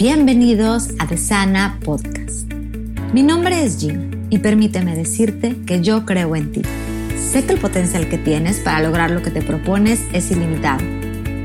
Bienvenidos 0.00 0.88
a 0.98 1.06
The 1.06 1.18
Sana 1.18 1.78
Podcast. 1.84 2.50
Mi 3.12 3.22
nombre 3.22 3.62
es 3.62 3.76
Jim 3.78 4.28
y 4.30 4.38
permíteme 4.38 4.96
decirte 4.96 5.58
que 5.66 5.82
yo 5.82 6.06
creo 6.06 6.34
en 6.36 6.52
ti. 6.52 6.62
Sé 7.18 7.44
que 7.44 7.52
el 7.52 7.58
potencial 7.58 8.08
que 8.08 8.16
tienes 8.16 8.60
para 8.60 8.80
lograr 8.80 9.10
lo 9.10 9.20
que 9.20 9.30
te 9.30 9.42
propones 9.42 10.00
es 10.14 10.30
ilimitado. 10.30 10.80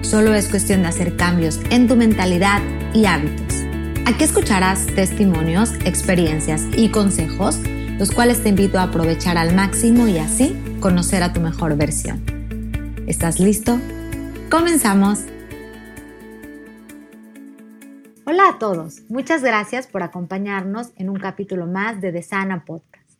Solo 0.03 0.33
es 0.33 0.47
cuestión 0.47 0.83
de 0.83 0.87
hacer 0.87 1.17
cambios 1.17 1.59
en 1.69 1.89
tu 1.89 1.97
mentalidad 1.97 2.61
y 2.93 3.07
hábitos. 3.07 3.57
Aquí 4.05 4.23
escucharás 4.23 4.85
testimonios, 4.85 5.73
experiencias 5.83 6.63
y 6.77 6.87
consejos, 6.91 7.59
los 7.99 8.11
cuales 8.11 8.41
te 8.41 8.47
invito 8.47 8.79
a 8.79 8.83
aprovechar 8.83 9.37
al 9.37 9.53
máximo 9.53 10.07
y 10.07 10.17
así 10.17 10.55
conocer 10.79 11.23
a 11.23 11.33
tu 11.33 11.41
mejor 11.41 11.75
versión. 11.75 12.21
¿Estás 13.05 13.41
listo? 13.41 13.81
Comenzamos. 14.49 15.25
Hola 18.37 18.49
a 18.49 18.59
todos, 18.59 18.99
muchas 19.07 19.41
gracias 19.41 19.87
por 19.87 20.03
acompañarnos 20.03 20.91
en 20.97 21.09
un 21.09 21.17
capítulo 21.17 21.67
más 21.67 22.01
de 22.01 22.11
The 22.11 22.25
Podcast. 22.65 23.17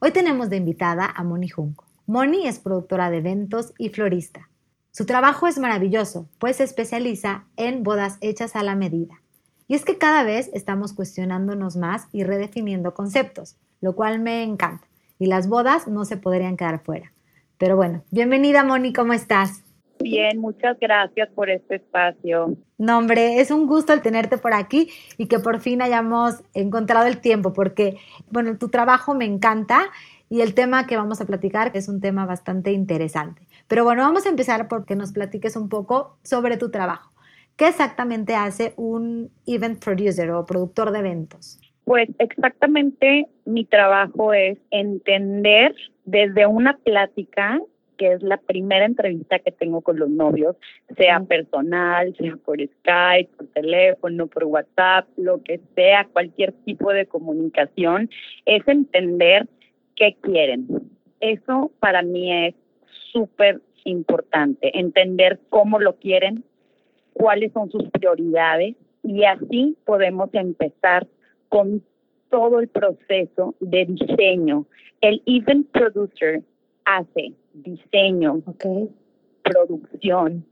Hoy 0.00 0.10
tenemos 0.10 0.48
de 0.48 0.56
invitada 0.56 1.04
a 1.04 1.22
Moni 1.22 1.50
Junco. 1.50 1.84
Moni 2.06 2.48
es 2.48 2.60
productora 2.60 3.10
de 3.10 3.18
eventos 3.18 3.74
y 3.76 3.90
florista. 3.90 4.48
Su 4.90 5.04
trabajo 5.04 5.46
es 5.48 5.58
maravilloso, 5.58 6.30
pues 6.38 6.56
se 6.56 6.64
especializa 6.64 7.44
en 7.58 7.82
bodas 7.82 8.16
hechas 8.22 8.56
a 8.56 8.62
la 8.62 8.74
medida. 8.74 9.20
Y 9.68 9.74
es 9.74 9.84
que 9.84 9.98
cada 9.98 10.22
vez 10.22 10.48
estamos 10.54 10.94
cuestionándonos 10.94 11.76
más 11.76 12.06
y 12.10 12.24
redefiniendo 12.24 12.94
conceptos, 12.94 13.58
lo 13.82 13.94
cual 13.94 14.18
me 14.18 14.42
encanta. 14.44 14.86
Y 15.18 15.26
las 15.26 15.46
bodas 15.46 15.88
no 15.88 16.06
se 16.06 16.16
podrían 16.16 16.56
quedar 16.56 16.82
fuera. 16.82 17.12
Pero 17.58 17.76
bueno, 17.76 18.02
bienvenida 18.10 18.64
Moni, 18.64 18.94
¿cómo 18.94 19.12
estás? 19.12 19.63
Bien, 20.04 20.38
muchas 20.38 20.78
gracias 20.78 21.30
por 21.30 21.48
este 21.48 21.76
espacio. 21.76 22.58
No, 22.76 22.98
hombre, 22.98 23.40
es 23.40 23.50
un 23.50 23.66
gusto 23.66 23.94
el 23.94 24.02
tenerte 24.02 24.36
por 24.36 24.52
aquí 24.52 24.90
y 25.16 25.28
que 25.28 25.38
por 25.38 25.60
fin 25.60 25.80
hayamos 25.80 26.42
encontrado 26.52 27.06
el 27.06 27.22
tiempo, 27.22 27.54
porque, 27.54 27.96
bueno, 28.30 28.58
tu 28.58 28.68
trabajo 28.68 29.14
me 29.14 29.24
encanta 29.24 29.86
y 30.28 30.42
el 30.42 30.52
tema 30.52 30.86
que 30.86 30.98
vamos 30.98 31.22
a 31.22 31.24
platicar 31.24 31.70
es 31.72 31.88
un 31.88 32.02
tema 32.02 32.26
bastante 32.26 32.72
interesante. 32.72 33.46
Pero 33.66 33.84
bueno, 33.84 34.02
vamos 34.02 34.26
a 34.26 34.28
empezar 34.28 34.68
porque 34.68 34.94
nos 34.94 35.10
platiques 35.10 35.56
un 35.56 35.70
poco 35.70 36.18
sobre 36.22 36.58
tu 36.58 36.70
trabajo. 36.70 37.10
¿Qué 37.56 37.68
exactamente 37.68 38.34
hace 38.34 38.74
un 38.76 39.30
event 39.46 39.82
producer 39.82 40.30
o 40.32 40.44
productor 40.44 40.90
de 40.90 40.98
eventos? 40.98 41.58
Pues 41.84 42.10
exactamente 42.18 43.26
mi 43.46 43.64
trabajo 43.64 44.34
es 44.34 44.58
entender 44.70 45.74
desde 46.04 46.46
una 46.46 46.76
plática 46.76 47.58
que 47.96 48.12
es 48.12 48.22
la 48.22 48.36
primera 48.36 48.84
entrevista 48.84 49.38
que 49.38 49.52
tengo 49.52 49.80
con 49.80 49.98
los 49.98 50.08
novios, 50.08 50.56
sea 50.96 51.20
personal, 51.20 52.14
sea 52.16 52.36
por 52.44 52.58
Skype, 52.60 53.30
por 53.36 53.46
teléfono, 53.48 54.26
por 54.26 54.44
WhatsApp, 54.44 55.06
lo 55.16 55.42
que 55.42 55.60
sea, 55.74 56.06
cualquier 56.12 56.52
tipo 56.64 56.92
de 56.92 57.06
comunicación, 57.06 58.10
es 58.44 58.66
entender 58.68 59.46
qué 59.96 60.16
quieren. 60.20 60.66
Eso 61.20 61.70
para 61.80 62.02
mí 62.02 62.46
es 62.46 62.54
súper 63.12 63.60
importante, 63.84 64.78
entender 64.78 65.38
cómo 65.48 65.78
lo 65.78 65.96
quieren, 65.96 66.44
cuáles 67.12 67.52
son 67.52 67.70
sus 67.70 67.88
prioridades 67.90 68.74
y 69.02 69.24
así 69.24 69.76
podemos 69.84 70.30
empezar 70.32 71.06
con 71.48 71.82
todo 72.30 72.58
el 72.58 72.68
proceso 72.68 73.54
de 73.60 73.84
diseño. 73.84 74.66
El 75.00 75.22
event 75.26 75.68
producer 75.70 76.42
hace 76.84 77.32
diseño, 77.52 78.42
producción, 79.42 80.44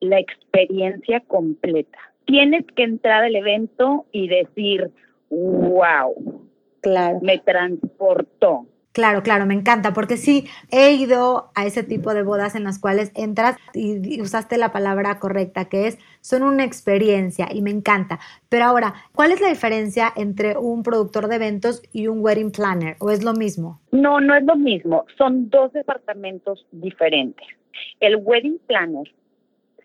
la 0.00 0.18
experiencia 0.18 1.20
completa. 1.20 1.98
Tienes 2.24 2.64
que 2.76 2.84
entrar 2.84 3.24
al 3.24 3.34
evento 3.34 4.06
y 4.12 4.28
decir, 4.28 4.90
wow, 5.30 6.14
claro. 6.80 7.18
me 7.22 7.38
transportó. 7.38 8.66
Claro, 8.92 9.22
claro, 9.22 9.46
me 9.46 9.54
encanta, 9.54 9.92
porque 9.92 10.16
sí 10.16 10.48
he 10.72 10.92
ido 10.92 11.52
a 11.54 11.64
ese 11.64 11.84
tipo 11.84 12.12
de 12.12 12.24
bodas 12.24 12.56
en 12.56 12.64
las 12.64 12.80
cuales 12.80 13.12
entras 13.14 13.56
y 13.72 14.20
usaste 14.20 14.58
la 14.58 14.72
palabra 14.72 15.20
correcta, 15.20 15.66
que 15.66 15.86
es, 15.86 15.98
son 16.20 16.42
una 16.42 16.64
experiencia 16.64 17.48
y 17.52 17.62
me 17.62 17.70
encanta. 17.70 18.18
Pero 18.48 18.64
ahora, 18.64 18.94
¿cuál 19.14 19.30
es 19.30 19.40
la 19.40 19.48
diferencia 19.48 20.12
entre 20.16 20.58
un 20.58 20.82
productor 20.82 21.28
de 21.28 21.36
eventos 21.36 21.82
y 21.92 22.08
un 22.08 22.18
wedding 22.20 22.50
planner? 22.50 22.96
¿O 22.98 23.10
es 23.10 23.22
lo 23.22 23.32
mismo? 23.32 23.80
No, 23.92 24.20
no 24.20 24.34
es 24.34 24.42
lo 24.42 24.56
mismo, 24.56 25.06
son 25.16 25.50
dos 25.50 25.72
departamentos 25.72 26.66
diferentes. 26.72 27.46
El 28.00 28.16
wedding 28.16 28.58
planner 28.66 29.08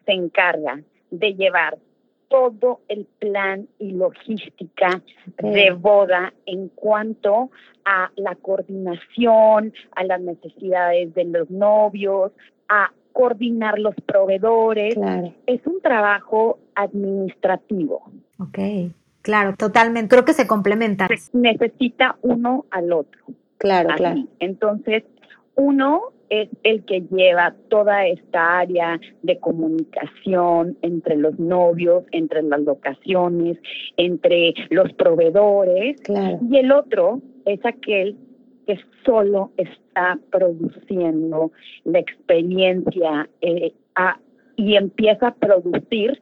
se 0.06 0.14
encarga 0.14 0.82
de 1.12 1.34
llevar 1.36 1.78
todo 2.30 2.82
el 2.88 3.06
plan 3.20 3.68
y 3.80 3.92
logística 3.92 5.02
de 5.38 5.72
boda 5.72 6.34
en 6.46 6.70
cuanto 6.70 7.52
a 7.86 8.12
la 8.16 8.36
coordinación, 8.36 9.74
a 9.96 10.04
las 10.04 10.22
necesidades 10.22 11.14
de 11.14 11.26
los 11.26 11.50
novios, 11.50 12.32
a 12.68 12.92
coordinar 13.14 13.80
los 13.80 13.96
proveedores. 14.06 14.96
Es 15.46 15.66
un 15.66 15.82
trabajo 15.82 16.60
administrativo. 16.76 18.12
Ok, 18.40 18.60
claro, 19.22 19.56
totalmente. 19.56 20.10
Creo 20.10 20.26
que 20.26 20.34
se 20.34 20.48
complementan. 20.48 21.08
necesita 21.34 22.18
uno 22.22 22.66
al 22.72 22.92
otro. 22.92 23.22
Claro, 23.58 23.90
claro. 23.96 24.22
Entonces, 24.40 25.04
uno 25.56 26.12
es 26.30 26.50
el 26.64 26.84
que 26.86 27.02
lleva 27.02 27.56
toda 27.70 28.08
esta 28.08 28.60
área 28.60 29.00
de 29.22 29.40
comunicación 29.40 30.78
entre 30.82 31.18
los 31.18 31.38
novios, 31.40 32.04
entre 32.12 32.42
las 32.44 32.62
locaciones, 32.62 33.58
entre 33.98 34.54
los 34.70 34.92
proveedores. 34.94 36.02
Y 36.50 36.58
el 36.58 36.72
otro 36.72 37.22
es 37.46 37.64
aquel 37.66 38.18
que 38.66 38.80
solo 39.06 39.52
está 39.58 40.20
produciendo 40.32 41.52
la 41.84 42.00
experiencia 42.00 43.30
eh, 43.42 43.74
y 44.56 44.76
empieza 44.76 45.28
a 45.28 45.36
producir 45.36 46.22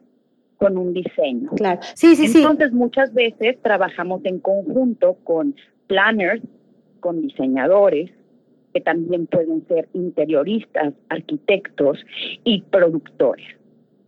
con 0.58 0.78
un 0.78 0.92
diseño. 0.92 1.50
Claro. 1.56 1.80
Sí, 1.94 2.14
sí, 2.16 2.38
Entonces, 2.38 2.72
muchas 2.72 3.12
veces 3.12 3.60
trabajamos 3.62 4.24
en 4.24 4.38
conjunto 4.38 5.16
con 5.24 5.54
planners, 5.86 6.42
con 7.00 7.20
diseñadores, 7.22 8.10
que 8.74 8.80
también 8.80 9.26
pueden 9.28 9.66
ser 9.68 9.88
interioristas, 9.94 10.92
arquitectos 11.08 12.04
y 12.42 12.62
productores. 12.62 13.46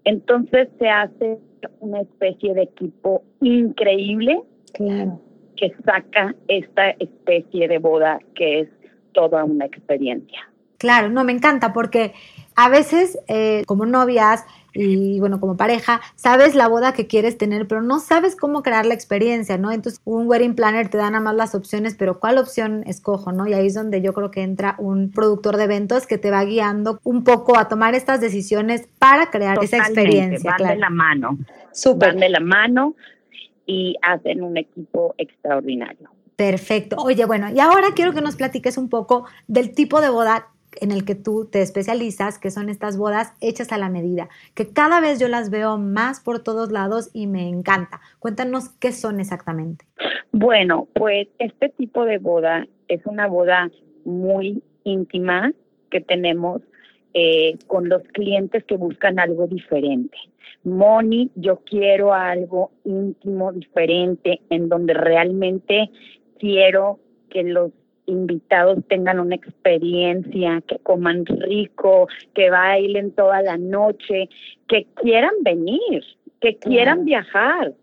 Entonces 0.04 0.68
se 0.78 0.88
hace 0.88 1.38
una 1.80 2.00
especie 2.00 2.52
de 2.52 2.62
equipo 2.62 3.22
increíble 3.40 4.42
claro. 4.74 5.20
que 5.56 5.72
saca 5.84 6.34
esta 6.48 6.90
especie 6.90 7.68
de 7.68 7.78
boda 7.78 8.18
que 8.34 8.60
es 8.60 8.68
toda 9.12 9.44
una 9.44 9.64
experiencia. 9.64 10.40
Claro, 10.78 11.08
no, 11.08 11.24
me 11.24 11.32
encanta 11.32 11.72
porque 11.72 12.12
a 12.54 12.68
veces 12.68 13.18
eh, 13.28 13.62
como 13.66 13.86
novias 13.86 14.44
y 14.76 15.18
bueno, 15.20 15.40
como 15.40 15.56
pareja, 15.56 16.00
sabes 16.14 16.54
la 16.54 16.68
boda 16.68 16.92
que 16.92 17.06
quieres 17.06 17.38
tener, 17.38 17.66
pero 17.66 17.82
no 17.82 17.98
sabes 17.98 18.36
cómo 18.36 18.62
crear 18.62 18.84
la 18.84 18.94
experiencia, 18.94 19.56
¿no? 19.58 19.72
Entonces, 19.72 20.00
un 20.04 20.28
wedding 20.28 20.54
planner 20.54 20.88
te 20.88 20.98
da 20.98 21.10
nada 21.10 21.22
más 21.22 21.34
las 21.34 21.54
opciones, 21.54 21.94
pero 21.94 22.20
¿cuál 22.20 22.38
opción 22.38 22.82
escojo, 22.86 23.32
no? 23.32 23.46
Y 23.46 23.54
ahí 23.54 23.66
es 23.66 23.74
donde 23.74 24.02
yo 24.02 24.12
creo 24.12 24.30
que 24.30 24.42
entra 24.42 24.76
un 24.78 25.10
productor 25.10 25.56
de 25.56 25.64
eventos 25.64 26.06
que 26.06 26.18
te 26.18 26.30
va 26.30 26.44
guiando 26.44 27.00
un 27.04 27.24
poco 27.24 27.58
a 27.58 27.68
tomar 27.68 27.94
estas 27.94 28.20
decisiones 28.20 28.88
para 28.98 29.30
crear 29.30 29.58
esa 29.62 29.78
experiencia. 29.78 30.54
Van 30.58 30.68
de 30.68 30.76
la 30.76 30.90
mano. 30.90 31.38
Súper. 31.72 32.10
Van 32.10 32.20
de 32.20 32.28
la 32.28 32.40
mano 32.40 32.94
y 33.64 33.96
hacen 34.02 34.42
un 34.42 34.56
equipo 34.56 35.14
extraordinario. 35.18 36.10
Perfecto. 36.36 36.96
Oye, 36.98 37.24
bueno, 37.24 37.48
y 37.50 37.60
ahora 37.60 37.88
quiero 37.94 38.12
que 38.12 38.20
nos 38.20 38.36
platiques 38.36 38.76
un 38.76 38.90
poco 38.90 39.24
del 39.48 39.74
tipo 39.74 40.02
de 40.02 40.10
boda 40.10 40.48
en 40.80 40.92
el 40.92 41.04
que 41.04 41.14
tú 41.14 41.48
te 41.50 41.62
especializas, 41.62 42.38
que 42.38 42.50
son 42.50 42.68
estas 42.68 42.96
bodas 42.96 43.34
hechas 43.40 43.72
a 43.72 43.78
la 43.78 43.88
medida, 43.88 44.28
que 44.54 44.72
cada 44.72 45.00
vez 45.00 45.18
yo 45.18 45.28
las 45.28 45.50
veo 45.50 45.78
más 45.78 46.20
por 46.20 46.42
todos 46.42 46.72
lados 46.72 47.10
y 47.12 47.26
me 47.26 47.48
encanta. 47.48 48.00
Cuéntanos 48.18 48.70
qué 48.80 48.92
son 48.92 49.20
exactamente. 49.20 49.86
Bueno, 50.32 50.88
pues 50.94 51.28
este 51.38 51.68
tipo 51.70 52.04
de 52.04 52.18
boda 52.18 52.66
es 52.88 53.04
una 53.06 53.26
boda 53.26 53.70
muy 54.04 54.62
íntima 54.84 55.52
que 55.90 56.00
tenemos 56.00 56.62
eh, 57.14 57.56
con 57.66 57.88
los 57.88 58.02
clientes 58.12 58.64
que 58.64 58.76
buscan 58.76 59.18
algo 59.18 59.46
diferente. 59.46 60.16
Moni, 60.64 61.30
yo 61.36 61.60
quiero 61.64 62.12
algo 62.12 62.72
íntimo, 62.84 63.52
diferente, 63.52 64.40
en 64.50 64.68
donde 64.68 64.94
realmente 64.94 65.90
quiero 66.38 66.98
que 67.30 67.42
los 67.44 67.72
invitados 68.06 68.78
tengan 68.88 69.20
una 69.20 69.34
experiencia, 69.34 70.62
que 70.66 70.78
coman 70.78 71.26
rico, 71.26 72.08
que 72.34 72.50
bailen 72.50 73.10
toda 73.12 73.42
la 73.42 73.58
noche, 73.58 74.28
que 74.68 74.86
quieran 74.94 75.34
venir, 75.42 76.04
que 76.40 76.56
quieran 76.56 77.04
viajar, 77.04 77.74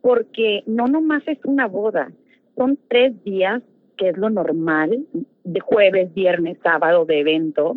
porque 0.00 0.62
no 0.66 0.86
nomás 0.86 1.22
es 1.26 1.38
una 1.44 1.66
boda, 1.66 2.10
son 2.56 2.78
tres 2.88 3.12
días, 3.24 3.62
que 3.96 4.10
es 4.10 4.16
lo 4.16 4.30
normal, 4.30 5.06
de 5.44 5.60
jueves, 5.60 6.12
viernes, 6.14 6.58
sábado 6.62 7.04
de 7.04 7.20
evento, 7.20 7.76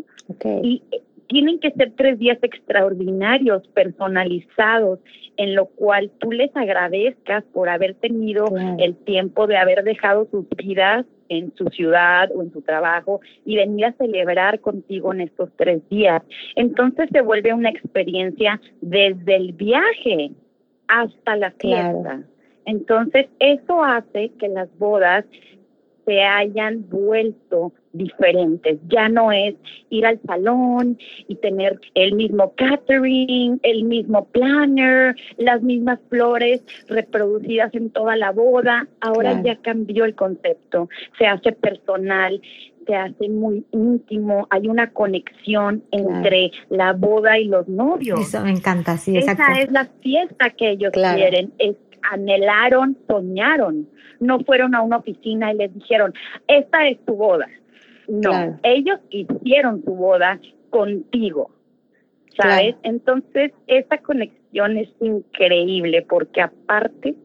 y 0.63 0.84
tienen 1.28 1.60
que 1.60 1.72
ser 1.72 1.94
tres 1.96 2.18
días 2.18 2.40
extraordinarios, 2.42 3.68
personalizados, 3.69 5.00
en 5.38 5.56
lo 5.56 5.68
cual 5.68 6.12
tú 6.19 6.31
les 6.31 6.54
agradezcas 6.56 7.44
por 7.54 7.69
haber 7.69 7.94
tenido 7.94 8.46
el 8.80 8.96
tiempo 8.96 9.48
de 9.48 9.57
haber 9.57 9.84
dejado 9.84 10.28
sus 10.31 10.46
vidas 10.57 11.06
en 11.30 11.54
su 11.56 11.66
ciudad 11.68 12.30
o 12.36 12.42
en 12.42 12.52
su 12.52 12.62
trabajo 12.62 13.22
y 13.46 13.56
venir 13.56 13.86
a 13.86 13.94
celebrar 13.94 14.60
contigo 14.60 15.14
en 15.14 15.22
estos 15.22 15.50
tres 15.56 15.88
días. 15.90 16.22
Entonces 16.56 17.10
se 17.12 17.22
vuelve 17.22 17.54
una 17.54 17.70
experiencia 17.70 18.60
desde 18.81 19.36
el 19.36 19.54
viaje 19.54 20.31
hasta 20.88 21.36
la 21.38 21.52
fiesta. 21.52 22.24
Entonces 22.66 23.28
eso 23.40 23.84
hace 23.84 24.31
que 24.40 24.50
las 24.50 24.70
bodas 24.78 25.26
se 26.06 26.24
hayan 26.24 26.90
vuelto 26.90 27.72
diferentes. 27.94 28.80
Ya 28.88 29.09
no 29.09 29.31
es 29.31 29.56
ir 29.89 30.06
al 30.06 30.19
salón 30.25 30.97
y 31.27 31.36
tener 31.36 31.80
el 31.95 32.13
mismo 32.13 32.53
catering, 32.56 33.59
el 33.63 33.83
mismo 33.83 34.25
planner, 34.25 35.15
las 35.38 35.62
mismas 35.62 36.00
flores 36.09 36.63
reproducidas 36.88 37.74
en 37.74 37.89
toda 37.89 38.15
la 38.15 38.31
boda. 38.31 38.88
Ahora 39.01 39.41
ya 39.44 39.56
cambió 39.57 40.06
el 40.06 40.15
concepto. 40.15 40.89
Se 41.18 41.25
hace 41.25 41.51
personal, 41.51 42.41
se 42.86 42.95
hace 42.95 43.30
muy 43.30 43.65
íntimo, 43.71 44.47
hay 44.50 44.68
una 44.68 44.91
conexión 44.91 45.83
entre 45.91 46.51
la 46.69 46.94
boda 46.94 47.38
y 47.38 47.45
los 47.45 47.68
novios. 47.68 48.19
Eso 48.19 48.41
me 48.41 48.51
encanta, 48.51 48.97
sí, 48.97 49.15
exacto. 49.18 49.44
Esa 49.44 49.62
es 49.62 49.71
la 49.71 49.86
fiesta 50.01 50.50
que 50.51 50.71
ellos 50.71 50.91
quieren, 50.91 51.53
es, 51.59 51.75
anhelaron, 52.12 52.97
soñaron 53.07 53.88
no 54.19 54.39
fueron 54.39 54.75
a 54.75 54.81
una 54.81 54.97
oficina 54.97 55.51
y 55.53 55.57
les 55.57 55.74
dijeron, 55.74 56.13
esta 56.47 56.88
es 56.88 57.03
tu 57.06 57.15
boda. 57.15 57.47
No, 58.10 58.60
ellos 58.64 59.00
hicieron 59.12 59.84
su 59.84 59.94
boda 59.96 60.40
contigo, 60.72 61.52
¿sabes? 62.36 62.76
Entonces, 62.84 63.52
esa 63.68 64.00
conexión 64.00 64.78
es 64.78 64.90
increíble 65.00 66.02
porque 66.10 66.42
aparte 66.42 67.16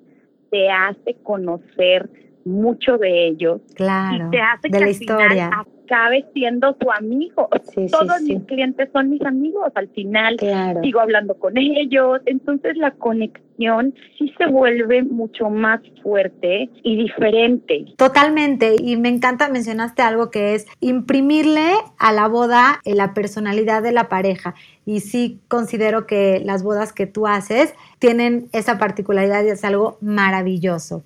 te 0.51 0.71
hace 0.71 1.15
conocer 1.23 2.09
mucho 2.45 2.99
de 2.99 3.29
ellos. 3.29 3.61
Claro. 3.75 4.29
Y 4.29 4.31
te 4.31 4.41
hace 4.41 4.69
de 4.69 4.81
la 4.81 4.91
historia 4.91 5.51
acabe 5.85 6.25
siendo 6.33 6.75
tu 6.75 6.91
amigo. 6.91 7.49
Todos 7.91 8.23
mis 8.23 8.43
clientes 8.45 8.89
son 8.93 9.11
mis 9.11 9.23
amigos. 9.23 9.71
Al 9.75 9.89
final 9.89 10.37
sigo 10.83 11.01
hablando 11.01 11.35
con 11.35 11.57
ellos. 11.57 12.21
Entonces 12.27 12.77
la 12.77 12.93
conexión 12.93 13.95
sí 14.19 14.33
se 14.37 14.47
vuelve 14.47 15.03
mucho 15.03 15.51
más 15.51 15.81
fuerte 16.03 16.71
y 16.83 16.97
diferente. 16.97 17.87
Totalmente. 17.97 18.77
Y 18.79 18.97
me 18.97 19.09
encanta, 19.09 19.49
mencionaste 19.49 20.03
algo 20.03 20.31
que 20.31 20.55
es 20.55 20.67
imprimirle 20.81 21.73
a 21.99 22.13
la 22.13 22.29
boda 22.29 22.81
la 22.85 23.15
personalidad 23.15 23.83
de 23.83 23.93
la 23.93 24.09
pareja. 24.09 24.55
Y 24.87 25.01
sí 25.01 25.41
considero 25.49 26.07
que 26.07 26.41
las 26.45 26.63
bodas 26.63 26.93
que 26.93 27.07
tú 27.07 27.27
haces 27.27 27.75
tienen 27.99 28.49
esa 28.53 28.79
particularidad 28.79 29.45
y 29.45 29.49
es 29.49 29.65
algo 29.65 29.99
maravilloso. 30.01 31.05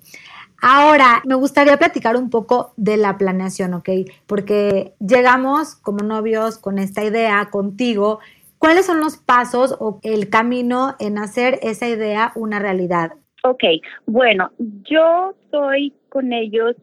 Ahora, 0.61 1.21
me 1.25 1.35
gustaría 1.35 1.77
platicar 1.77 2.17
un 2.17 2.29
poco 2.29 2.73
de 2.75 2.97
la 2.97 3.17
planeación, 3.17 3.73
¿ok? 3.73 3.89
Porque 4.27 4.93
llegamos 4.99 5.75
como 5.75 5.99
novios 5.99 6.57
con 6.57 6.79
esta 6.79 7.03
idea 7.03 7.49
contigo. 7.49 8.19
¿Cuáles 8.57 8.85
son 8.85 8.99
los 8.99 9.17
pasos 9.17 9.75
o 9.79 9.99
el 10.03 10.29
camino 10.29 10.95
en 10.99 11.17
hacer 11.17 11.59
esa 11.61 11.87
idea 11.87 12.33
una 12.35 12.59
realidad? 12.59 13.13
Ok, 13.43 13.63
bueno, 14.05 14.51
yo 14.83 15.33
soy 15.49 15.93
con 16.09 16.33
ellos 16.33 16.75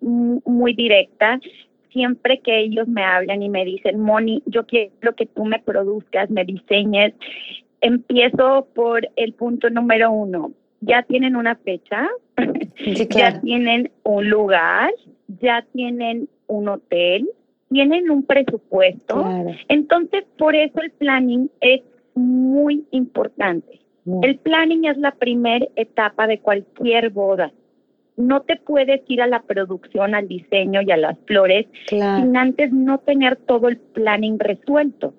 muy 0.00 0.74
directa. 0.74 1.40
Siempre 1.92 2.40
que 2.40 2.60
ellos 2.60 2.86
me 2.86 3.04
hablan 3.04 3.42
y 3.42 3.48
me 3.48 3.64
dicen, 3.64 4.00
Moni, 4.00 4.42
yo 4.46 4.64
quiero 4.66 5.14
que 5.16 5.26
tú 5.26 5.44
me 5.44 5.58
produzcas, 5.60 6.30
me 6.30 6.44
diseñes, 6.44 7.14
empiezo 7.80 8.66
por 8.74 9.08
el 9.16 9.32
punto 9.34 9.70
número 9.70 10.10
uno. 10.10 10.52
Ya 10.86 11.02
tienen 11.02 11.36
una 11.36 11.56
fecha, 11.56 12.08
ya 13.10 13.40
tienen 13.40 13.90
un 14.02 14.28
lugar, 14.28 14.92
ya 15.40 15.64
tienen 15.72 16.28
un 16.46 16.68
hotel, 16.68 17.28
tienen 17.70 18.10
un 18.10 18.24
presupuesto. 18.24 19.24
Entonces, 19.68 20.24
por 20.38 20.54
eso 20.54 20.80
el 20.80 20.90
planning 20.92 21.50
es 21.60 21.82
muy 22.14 22.84
importante. 22.90 23.80
El 24.22 24.36
planning 24.38 24.84
es 24.84 24.98
la 24.98 25.12
primera 25.12 25.66
etapa 25.76 26.26
de 26.26 26.38
cualquier 26.38 27.10
boda. 27.10 27.52
No 28.16 28.42
te 28.42 28.56
puedes 28.56 29.00
ir 29.08 29.22
a 29.22 29.26
la 29.26 29.42
producción, 29.42 30.14
al 30.14 30.28
diseño 30.28 30.82
y 30.82 30.92
a 30.92 30.96
las 30.96 31.18
flores 31.26 31.66
sin 31.88 32.36
antes 32.36 32.72
no 32.72 32.98
tener 32.98 33.36
todo 33.36 33.68
el 33.68 33.78
planning 33.78 34.38
resuelto. 34.38 35.14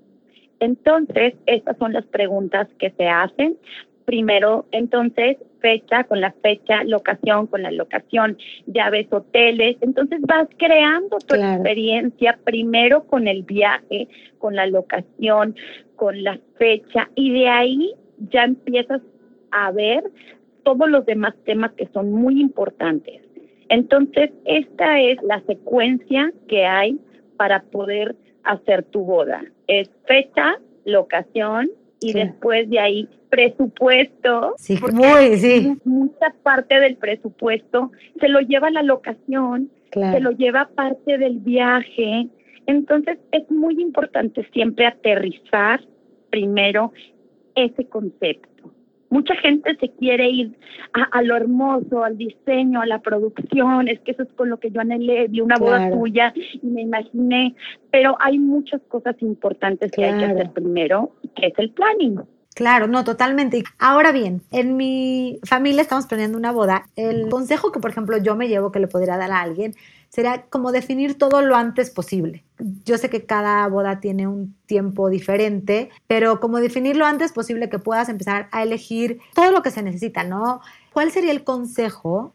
Entonces, 0.59 1.33
estas 1.45 1.77
son 1.77 1.93
las 1.93 2.05
preguntas 2.05 2.67
que 2.79 2.91
se 2.91 3.07
hacen 3.07 3.57
primero 4.05 4.65
entonces 4.71 5.37
fecha 5.59 6.03
con 6.03 6.21
la 6.21 6.31
fecha, 6.43 6.83
locación 6.83 7.47
con 7.47 7.63
la 7.63 7.71
locación, 7.71 8.37
llaves, 8.67 9.07
hoteles. 9.11 9.77
Entonces 9.81 10.21
vas 10.21 10.47
creando 10.57 11.17
tu 11.17 11.35
experiencia 11.35 12.37
primero 12.43 13.05
con 13.05 13.27
el 13.27 13.43
viaje, 13.43 14.07
con 14.37 14.55
la 14.55 14.67
locación, 14.67 15.55
con 15.95 16.23
la 16.23 16.39
fecha 16.57 17.09
y 17.15 17.31
de 17.33 17.49
ahí 17.49 17.93
ya 18.31 18.43
empiezas 18.43 19.01
a 19.51 19.71
ver 19.71 20.03
todos 20.63 20.89
los 20.89 21.05
demás 21.05 21.33
temas 21.45 21.71
que 21.73 21.87
son 21.93 22.11
muy 22.11 22.39
importantes. 22.39 23.21
Entonces, 23.69 24.31
esta 24.45 25.01
es 25.01 25.21
la 25.23 25.41
secuencia 25.41 26.31
que 26.47 26.65
hay 26.65 26.99
para 27.37 27.63
poder 27.63 28.15
hacer 28.43 28.83
tu 28.83 29.03
boda. 29.03 29.43
Es 29.67 29.89
fecha, 30.05 30.59
locación 30.85 31.69
y 32.09 32.13
después 32.13 32.69
de 32.69 32.79
ahí 32.79 33.09
presupuesto. 33.29 34.53
Sí, 34.57 34.79
muy, 34.93 35.37
sí. 35.37 35.77
Mucha 35.83 36.33
parte 36.43 36.79
del 36.79 36.95
presupuesto 36.95 37.91
se 38.19 38.29
lo 38.29 38.39
lleva 38.39 38.69
la 38.69 38.83
locación, 38.83 39.71
se 39.91 40.19
lo 40.19 40.31
lleva 40.31 40.69
parte 40.75 41.17
del 41.17 41.39
viaje. 41.39 42.27
Entonces 42.67 43.17
es 43.31 43.49
muy 43.49 43.81
importante 43.81 44.47
siempre 44.53 44.85
aterrizar 44.85 45.81
primero 46.29 46.91
ese 47.55 47.85
concepto. 47.85 48.71
Mucha 49.09 49.35
gente 49.35 49.77
se 49.79 49.89
quiere 49.91 50.29
ir 50.29 50.57
a, 50.93 51.21
lo 51.21 51.35
hermoso, 51.35 52.03
al 52.03 52.17
diseño, 52.17 52.81
a 52.81 52.85
la 52.85 52.99
producción, 52.99 53.87
es 53.87 53.99
que 54.01 54.11
eso 54.11 54.23
es 54.23 54.29
con 54.33 54.49
lo 54.49 54.59
que 54.59 54.71
yo 54.71 54.81
anhelé, 54.81 55.27
vi 55.27 55.41
una 55.41 55.57
boda 55.57 55.89
tuya 55.91 56.33
y 56.35 56.65
me 56.65 56.81
imaginé, 56.81 57.55
pero 57.91 58.17
hay 58.19 58.39
muchas 58.39 58.81
cosas 58.87 59.15
importantes 59.21 59.91
que 59.91 60.05
hay 60.05 60.17
que 60.17 60.25
hacer 60.25 60.51
primero, 60.51 61.11
que 61.35 61.47
es 61.47 61.53
el 61.57 61.71
planning. 61.71 62.19
Claro, 62.55 62.87
no, 62.87 63.03
totalmente. 63.03 63.63
Ahora 63.79 64.13
bien, 64.13 64.41
en 64.51 64.77
mi 64.77 65.39
familia 65.43 65.81
estamos 65.81 66.07
planeando 66.07 66.37
una 66.37 66.53
boda. 66.53 66.85
El 66.95 67.27
consejo 67.27 67.73
que, 67.73 67.81
por 67.81 67.91
ejemplo, 67.91 68.17
yo 68.17 68.37
me 68.37 68.47
llevo 68.47 68.71
que 68.71 68.79
le 68.79 68.87
podría 68.87 69.17
dar 69.17 69.29
a 69.29 69.41
alguien 69.41 69.75
sería 70.15 70.45
como 70.49 70.71
definir 70.71 71.17
todo 71.17 71.41
lo 71.41 71.57
antes 71.57 71.89
posible. 71.89 72.45
Yo 72.85 72.97
sé 72.97 73.09
que 73.09 73.25
cada 73.25 73.67
boda 73.67 73.99
tiene 73.99 74.27
un 74.27 74.55
tiempo 74.65 75.09
diferente, 75.09 75.89
pero 76.07 76.39
como 76.39 76.61
definir 76.61 76.95
lo 76.95 77.05
antes 77.05 77.33
posible 77.33 77.67
que 77.67 77.79
puedas 77.79 78.07
empezar 78.07 78.47
a 78.53 78.63
elegir 78.63 79.19
todo 79.33 79.51
lo 79.51 79.61
que 79.61 79.71
se 79.71 79.83
necesita, 79.83 80.23
¿no? 80.23 80.61
¿Cuál 80.93 81.11
sería 81.11 81.31
el 81.31 81.43
consejo 81.43 82.33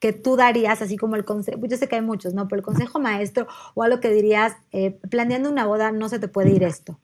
que 0.00 0.12
tú 0.12 0.36
darías, 0.36 0.82
así 0.82 0.98
como 0.98 1.16
el 1.16 1.24
consejo, 1.24 1.58
yo 1.66 1.78
sé 1.78 1.88
que 1.88 1.96
hay 1.96 2.02
muchos, 2.02 2.34
¿no? 2.34 2.46
Pero 2.46 2.60
el 2.60 2.64
consejo 2.64 3.00
maestro 3.00 3.46
o 3.74 3.82
algo 3.82 4.00
que 4.00 4.10
dirías, 4.10 4.54
eh, 4.72 4.98
planeando 5.08 5.50
una 5.50 5.64
boda 5.64 5.92
no 5.92 6.10
se 6.10 6.18
te 6.18 6.28
puede 6.28 6.50
ir 6.50 6.62
esto. 6.62 7.00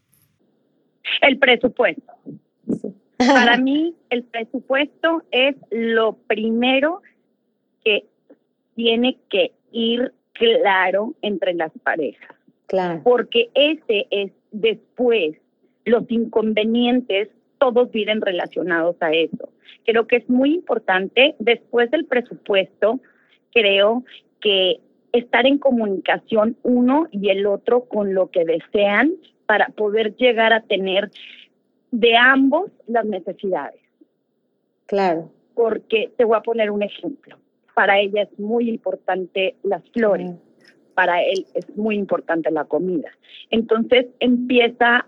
El 1.23 1.39
presupuesto. 1.39 2.13
Para 3.17 3.57
mí, 3.57 3.97
el 4.11 4.25
presupuesto 4.25 5.23
es 5.31 5.57
lo 5.71 6.19
primero 6.27 7.01
que 7.83 8.07
tiene 8.75 9.19
que 9.31 9.53
ir 9.75 10.13
claro 10.33 11.15
entre 11.21 11.53
las 11.53 11.73
parejas. 11.83 12.35
Claro. 12.67 13.03
Porque 13.05 13.51
ese 13.55 14.07
es 14.11 14.33
después 14.53 15.37
los 15.85 16.11
inconvenientes, 16.11 17.29
todos 17.59 17.91
vienen 17.91 18.21
relacionados 18.21 18.97
a 19.01 19.13
eso. 19.13 19.51
Creo 19.85 20.07
que 20.07 20.17
es 20.17 20.31
muy 20.31 20.55
importante, 20.55 21.35
después 21.39 21.91
del 21.91 22.07
presupuesto, 22.07 23.01
creo 23.53 24.03
que 24.41 24.81
estar 25.13 25.47
en 25.47 25.59
comunicación 25.59 26.57
uno 26.63 27.07
y 27.11 27.29
el 27.29 27.47
otro 27.47 27.85
con 27.85 28.15
lo 28.15 28.31
que 28.31 28.45
desean 28.45 29.13
para 29.47 29.69
poder 29.69 30.17
llegar 30.17 30.53
a 30.53 30.63
tener 30.63 31.11
de 31.91 32.17
ambos 32.17 32.71
las 32.87 33.05
necesidades. 33.05 33.81
Claro. 34.87 35.31
Porque 35.55 36.11
te 36.17 36.25
voy 36.25 36.37
a 36.37 36.43
poner 36.43 36.71
un 36.71 36.83
ejemplo. 36.83 37.37
Para 37.75 37.99
ella 37.99 38.23
es 38.23 38.39
muy 38.39 38.69
importante 38.69 39.57
las 39.63 39.83
flores, 39.91 40.33
para 40.95 41.23
él 41.23 41.47
es 41.55 41.77
muy 41.77 41.97
importante 41.97 42.51
la 42.51 42.65
comida. 42.65 43.11
Entonces 43.51 44.07
empieza 44.21 45.07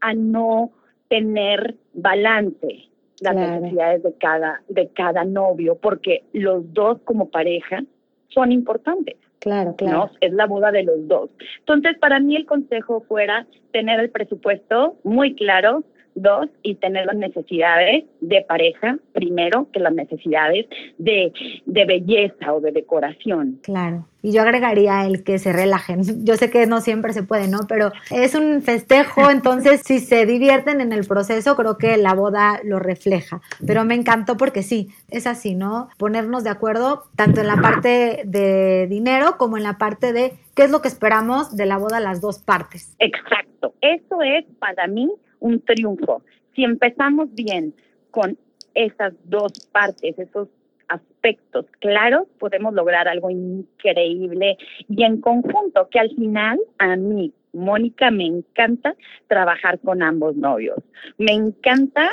a 0.00 0.14
no 0.14 0.70
tener 1.08 1.74
balance 1.94 2.88
las 3.20 3.34
necesidades 3.34 4.02
de 4.02 4.12
cada, 4.14 4.62
de 4.68 4.88
cada 4.88 5.24
novio, 5.24 5.76
porque 5.76 6.24
los 6.32 6.72
dos 6.74 7.00
como 7.04 7.30
pareja 7.30 7.82
son 8.28 8.52
importantes. 8.52 9.16
Claro, 9.38 9.76
claro. 9.76 9.98
¿no? 9.98 10.10
Es 10.20 10.32
la 10.32 10.46
boda 10.46 10.72
de 10.72 10.82
los 10.82 11.06
dos. 11.06 11.30
Entonces, 11.60 11.96
para 11.98 12.20
mí 12.20 12.36
el 12.36 12.46
consejo 12.46 13.02
fuera 13.02 13.46
tener 13.72 14.00
el 14.00 14.10
presupuesto 14.10 14.96
muy 15.04 15.34
claro, 15.34 15.84
Dos, 16.16 16.48
y 16.62 16.76
tener 16.76 17.04
las 17.04 17.16
necesidades 17.16 18.04
de 18.22 18.42
pareja, 18.48 18.98
primero, 19.12 19.68
que 19.70 19.80
las 19.80 19.92
necesidades 19.92 20.66
de, 20.96 21.30
de 21.66 21.84
belleza 21.84 22.54
o 22.54 22.60
de 22.60 22.72
decoración. 22.72 23.60
Claro. 23.62 24.06
Y 24.26 24.32
yo 24.32 24.42
agregaría 24.42 25.06
el 25.06 25.22
que 25.22 25.38
se 25.38 25.52
relajen. 25.52 26.24
Yo 26.24 26.36
sé 26.36 26.50
que 26.50 26.66
no 26.66 26.80
siempre 26.80 27.12
se 27.12 27.22
puede, 27.22 27.46
¿no? 27.46 27.60
Pero 27.68 27.92
es 28.10 28.34
un 28.34 28.60
festejo, 28.60 29.30
entonces 29.30 29.82
si 29.84 30.00
se 30.00 30.26
divierten 30.26 30.80
en 30.80 30.92
el 30.92 31.06
proceso, 31.06 31.54
creo 31.54 31.78
que 31.78 31.96
la 31.96 32.14
boda 32.14 32.60
lo 32.64 32.80
refleja. 32.80 33.40
Pero 33.64 33.84
me 33.84 33.94
encantó 33.94 34.36
porque 34.36 34.62
sí, 34.62 34.88
es 35.10 35.28
así, 35.28 35.54
¿no? 35.54 35.90
Ponernos 35.96 36.42
de 36.42 36.50
acuerdo 36.50 37.04
tanto 37.14 37.40
en 37.40 37.46
la 37.46 37.56
parte 37.56 38.22
de 38.24 38.88
dinero 38.88 39.36
como 39.38 39.58
en 39.58 39.62
la 39.62 39.78
parte 39.78 40.12
de 40.12 40.32
qué 40.56 40.64
es 40.64 40.70
lo 40.70 40.82
que 40.82 40.88
esperamos 40.88 41.54
de 41.56 41.66
la 41.66 41.76
boda 41.76 42.00
las 42.00 42.20
dos 42.20 42.40
partes. 42.40 42.96
Exacto. 42.98 43.74
Eso 43.80 44.22
es 44.22 44.44
para 44.58 44.88
mí 44.88 45.08
un 45.40 45.60
triunfo. 45.60 46.22
Si 46.54 46.64
empezamos 46.64 47.34
bien 47.34 47.74
con 48.10 48.38
esas 48.74 49.14
dos 49.24 49.52
partes, 49.72 50.18
esos 50.18 50.48
aspectos 50.88 51.66
claros, 51.80 52.28
podemos 52.38 52.74
lograr 52.74 53.08
algo 53.08 53.30
increíble 53.30 54.56
y 54.88 55.02
en 55.02 55.20
conjunto, 55.20 55.88
que 55.90 55.98
al 55.98 56.10
final 56.10 56.58
a 56.78 56.96
mí, 56.96 57.32
Mónica, 57.52 58.10
me 58.10 58.26
encanta 58.26 58.94
trabajar 59.26 59.78
con 59.80 60.02
ambos 60.02 60.36
novios. 60.36 60.78
Me 61.18 61.32
encanta 61.32 62.10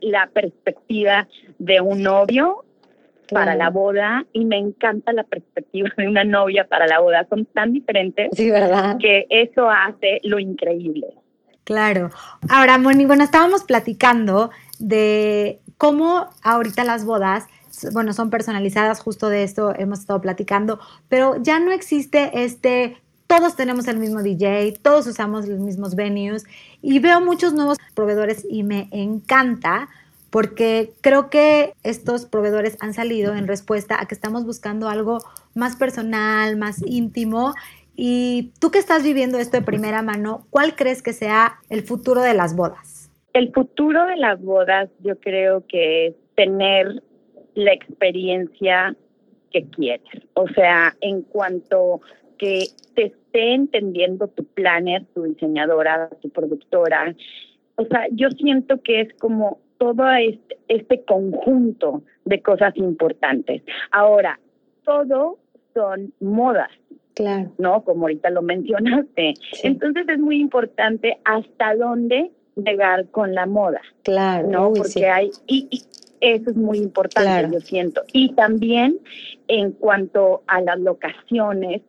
la 0.00 0.28
perspectiva 0.28 1.28
de 1.58 1.80
un 1.80 2.02
novio 2.02 2.64
para 3.30 3.54
la 3.54 3.70
boda 3.70 4.24
y 4.32 4.44
me 4.44 4.56
encanta 4.56 5.12
la 5.12 5.24
perspectiva 5.24 5.90
de 5.96 6.08
una 6.08 6.24
novia 6.24 6.66
para 6.66 6.86
la 6.86 7.00
boda. 7.00 7.26
Son 7.28 7.44
tan 7.46 7.72
diferentes 7.72 8.30
que 9.00 9.26
eso 9.28 9.68
hace 9.68 10.20
lo 10.24 10.38
increíble. 10.38 11.08
Claro. 11.68 12.10
Ahora, 12.48 12.78
Moni, 12.78 13.04
bueno, 13.04 13.24
estábamos 13.24 13.62
platicando 13.62 14.50
de 14.78 15.60
cómo 15.76 16.30
ahorita 16.42 16.82
las 16.82 17.04
bodas, 17.04 17.44
bueno, 17.92 18.14
son 18.14 18.30
personalizadas, 18.30 19.00
justo 19.00 19.28
de 19.28 19.42
esto 19.42 19.74
hemos 19.76 19.98
estado 19.98 20.18
platicando, 20.22 20.80
pero 21.10 21.36
ya 21.42 21.60
no 21.60 21.70
existe 21.70 22.42
este, 22.42 22.96
todos 23.26 23.54
tenemos 23.54 23.86
el 23.86 23.98
mismo 23.98 24.22
DJ, 24.22 24.78
todos 24.80 25.06
usamos 25.08 25.46
los 25.46 25.60
mismos 25.60 25.94
venues 25.94 26.44
y 26.80 27.00
veo 27.00 27.20
muchos 27.20 27.52
nuevos 27.52 27.76
proveedores 27.94 28.46
y 28.48 28.62
me 28.62 28.88
encanta 28.90 29.90
porque 30.30 30.94
creo 31.02 31.28
que 31.28 31.74
estos 31.82 32.24
proveedores 32.24 32.78
han 32.80 32.94
salido 32.94 33.34
en 33.34 33.46
respuesta 33.46 34.00
a 34.00 34.06
que 34.06 34.14
estamos 34.14 34.46
buscando 34.46 34.88
algo 34.88 35.18
más 35.54 35.76
personal, 35.76 36.56
más 36.56 36.80
íntimo 36.86 37.54
y 38.00 38.52
tú 38.60 38.70
que 38.70 38.78
estás 38.78 39.02
viviendo 39.02 39.38
esto 39.38 39.56
de 39.56 39.64
primera 39.64 40.02
mano, 40.02 40.46
¿cuál 40.50 40.76
crees 40.76 41.02
que 41.02 41.12
sea 41.12 41.56
el 41.68 41.82
futuro 41.82 42.22
de 42.22 42.32
las 42.32 42.54
bodas? 42.54 43.10
El 43.32 43.52
futuro 43.52 44.06
de 44.06 44.14
las 44.14 44.40
bodas 44.40 44.88
yo 45.00 45.18
creo 45.18 45.66
que 45.66 46.06
es 46.06 46.14
tener 46.36 47.02
la 47.54 47.72
experiencia 47.72 48.94
que 49.50 49.64
quieres. 49.64 50.06
O 50.34 50.46
sea, 50.50 50.94
en 51.00 51.22
cuanto 51.22 52.00
que 52.38 52.66
te 52.94 53.06
esté 53.06 53.54
entendiendo 53.54 54.28
tu 54.28 54.44
planner, 54.44 55.04
tu 55.12 55.24
diseñadora, 55.24 56.08
tu 56.22 56.30
productora. 56.30 57.16
O 57.74 57.84
sea, 57.86 58.06
yo 58.12 58.30
siento 58.30 58.80
que 58.80 59.00
es 59.00 59.12
como 59.14 59.58
todo 59.78 60.08
este, 60.12 60.56
este 60.68 61.04
conjunto 61.04 62.04
de 62.24 62.40
cosas 62.42 62.76
importantes. 62.76 63.62
Ahora, 63.90 64.38
todo 64.84 65.38
son 65.74 66.12
modas. 66.20 66.70
Claro. 67.18 67.50
¿No? 67.58 67.82
Como 67.82 68.02
ahorita 68.02 68.30
lo 68.30 68.42
mencionaste. 68.42 69.34
Entonces 69.64 70.08
es 70.08 70.20
muy 70.20 70.40
importante 70.40 71.18
hasta 71.24 71.74
dónde 71.74 72.30
llegar 72.54 73.08
con 73.10 73.34
la 73.34 73.44
moda. 73.44 73.80
Claro. 74.04 74.46
¿No? 74.46 74.72
Porque 74.72 75.08
hay, 75.08 75.32
y, 75.48 75.68
eso 76.20 76.50
es 76.50 76.56
muy 76.56 76.78
importante, 76.78 77.52
yo 77.52 77.60
siento. 77.60 78.02
Y 78.12 78.34
también 78.34 78.98
en 79.48 79.72
cuanto 79.72 80.44
a 80.46 80.60
las 80.60 80.78
locaciones, 80.78 81.82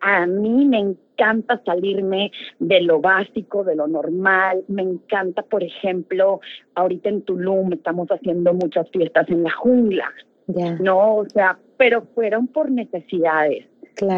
a 0.00 0.24
mí 0.26 0.64
me 0.66 0.78
encanta 0.78 1.60
salirme 1.66 2.30
de 2.60 2.80
lo 2.82 3.00
básico, 3.00 3.64
de 3.64 3.74
lo 3.74 3.88
normal. 3.88 4.62
Me 4.68 4.82
encanta, 4.82 5.42
por 5.42 5.64
ejemplo, 5.64 6.40
ahorita 6.76 7.08
en 7.08 7.22
Tulum 7.22 7.72
estamos 7.72 8.06
haciendo 8.08 8.54
muchas 8.54 8.88
fiestas 8.90 9.28
en 9.30 9.42
la 9.42 9.50
jungla. 9.50 10.12
No, 10.80 11.16
o 11.16 11.28
sea, 11.28 11.58
pero 11.76 12.02
fueron 12.14 12.46
por 12.46 12.70
necesidades. 12.70 13.66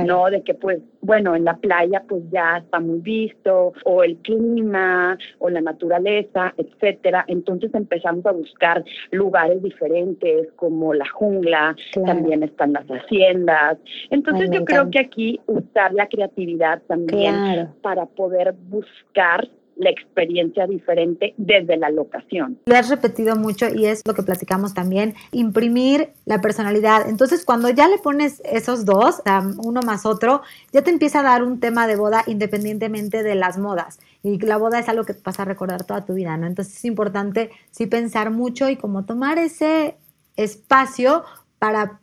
¿No? 0.04 0.30
De 0.30 0.42
que 0.42 0.54
pues, 0.54 0.80
bueno, 1.00 1.34
en 1.34 1.44
la 1.44 1.56
playa 1.56 2.02
pues 2.08 2.22
ya 2.30 2.58
está 2.58 2.80
muy 2.80 3.00
visto, 3.00 3.72
o 3.84 4.02
el 4.02 4.16
clima, 4.18 5.18
o 5.38 5.50
la 5.50 5.60
naturaleza, 5.60 6.54
etcétera. 6.56 7.24
Entonces 7.28 7.74
empezamos 7.74 8.24
a 8.26 8.32
buscar 8.32 8.84
lugares 9.10 9.62
diferentes, 9.62 10.48
como 10.56 10.94
la 10.94 11.08
jungla, 11.08 11.76
también 12.04 12.42
están 12.42 12.72
las 12.72 12.86
haciendas. 12.86 13.78
Entonces 14.10 14.50
yo 14.50 14.64
creo 14.64 14.90
que 14.90 15.00
aquí 15.00 15.40
usar 15.46 15.92
la 15.92 16.08
creatividad 16.08 16.82
también 16.86 17.68
para 17.82 18.06
poder 18.06 18.54
buscar 18.68 19.48
la 19.82 19.90
experiencia 19.90 20.66
diferente 20.66 21.34
desde 21.36 21.76
la 21.76 21.90
locación. 21.90 22.58
Lo 22.66 22.76
has 22.76 22.88
repetido 22.88 23.36
mucho 23.36 23.66
y 23.74 23.86
es 23.86 24.02
lo 24.06 24.14
que 24.14 24.22
platicamos 24.22 24.74
también, 24.74 25.14
imprimir 25.32 26.10
la 26.24 26.40
personalidad. 26.40 27.08
Entonces, 27.08 27.44
cuando 27.44 27.68
ya 27.68 27.88
le 27.88 27.98
pones 27.98 28.40
esos 28.44 28.84
dos, 28.84 29.22
uno 29.64 29.80
más 29.82 30.06
otro, 30.06 30.42
ya 30.72 30.82
te 30.82 30.90
empieza 30.90 31.20
a 31.20 31.24
dar 31.24 31.42
un 31.42 31.60
tema 31.60 31.86
de 31.86 31.96
boda 31.96 32.22
independientemente 32.26 33.22
de 33.22 33.34
las 33.34 33.58
modas. 33.58 33.98
Y 34.22 34.38
la 34.38 34.56
boda 34.56 34.78
es 34.78 34.88
algo 34.88 35.04
que 35.04 35.14
vas 35.24 35.40
a 35.40 35.44
recordar 35.44 35.84
toda 35.84 36.04
tu 36.04 36.14
vida, 36.14 36.36
¿no? 36.36 36.46
Entonces 36.46 36.76
es 36.76 36.84
importante 36.84 37.50
sí 37.70 37.86
pensar 37.86 38.30
mucho 38.30 38.68
y 38.68 38.76
como 38.76 39.04
tomar 39.04 39.38
ese 39.38 39.96
espacio 40.36 41.24
para 41.58 42.00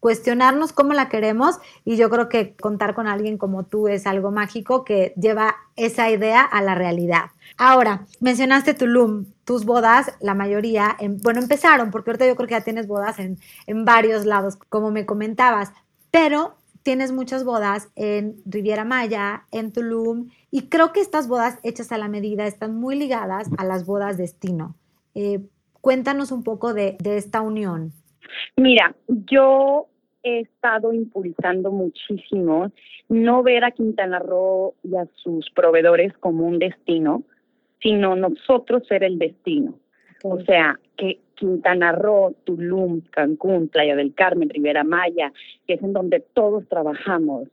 cuestionarnos 0.00 0.72
cómo 0.72 0.94
la 0.94 1.08
queremos 1.08 1.58
y 1.84 1.96
yo 1.96 2.10
creo 2.10 2.28
que 2.28 2.54
contar 2.56 2.94
con 2.94 3.06
alguien 3.06 3.38
como 3.38 3.64
tú 3.64 3.86
es 3.86 4.06
algo 4.06 4.30
mágico 4.30 4.84
que 4.84 5.12
lleva 5.16 5.56
esa 5.76 6.10
idea 6.10 6.42
a 6.42 6.62
la 6.62 6.74
realidad. 6.74 7.26
Ahora, 7.56 8.06
mencionaste 8.20 8.74
Tulum, 8.74 9.26
tus 9.44 9.64
bodas, 9.64 10.14
la 10.20 10.34
mayoría, 10.34 10.96
bueno, 11.22 11.40
empezaron, 11.40 11.90
porque 11.90 12.10
ahorita 12.10 12.26
yo 12.26 12.34
creo 12.34 12.48
que 12.48 12.54
ya 12.54 12.64
tienes 12.64 12.86
bodas 12.86 13.18
en, 13.18 13.38
en 13.66 13.84
varios 13.84 14.24
lados, 14.24 14.56
como 14.68 14.90
me 14.90 15.06
comentabas, 15.06 15.72
pero 16.10 16.56
tienes 16.82 17.12
muchas 17.12 17.44
bodas 17.44 17.90
en 17.94 18.36
Riviera 18.46 18.84
Maya, 18.84 19.44
en 19.50 19.72
Tulum, 19.72 20.30
y 20.50 20.68
creo 20.68 20.92
que 20.92 21.00
estas 21.00 21.28
bodas 21.28 21.58
hechas 21.62 21.92
a 21.92 21.98
la 21.98 22.08
medida 22.08 22.46
están 22.46 22.74
muy 22.74 22.96
ligadas 22.96 23.48
a 23.58 23.64
las 23.64 23.84
bodas 23.84 24.16
destino. 24.16 24.74
Eh, 25.14 25.40
cuéntanos 25.80 26.32
un 26.32 26.42
poco 26.42 26.72
de, 26.72 26.96
de 27.00 27.18
esta 27.18 27.42
unión. 27.42 27.92
Mira, 28.56 28.94
yo 29.08 29.89
he 30.22 30.40
estado 30.40 30.92
impulsando 30.92 31.70
muchísimo 31.70 32.70
no 33.08 33.42
ver 33.42 33.64
a 33.64 33.70
Quintana 33.70 34.18
Roo 34.18 34.74
y 34.82 34.96
a 34.96 35.06
sus 35.16 35.50
proveedores 35.50 36.16
como 36.18 36.46
un 36.46 36.58
destino, 36.58 37.22
sino 37.80 38.16
nosotros 38.16 38.86
ser 38.86 39.04
el 39.04 39.18
destino. 39.18 39.74
O 40.22 40.40
sea, 40.42 40.78
que 40.96 41.18
Quintana 41.34 41.92
Roo, 41.92 42.34
Tulum, 42.44 43.00
Cancún, 43.10 43.68
Playa 43.68 43.96
del 43.96 44.14
Carmen, 44.14 44.50
Rivera 44.50 44.84
Maya, 44.84 45.32
que 45.66 45.74
es 45.74 45.82
en 45.82 45.94
donde 45.94 46.20
todos 46.20 46.68
trabajamos, 46.68 47.48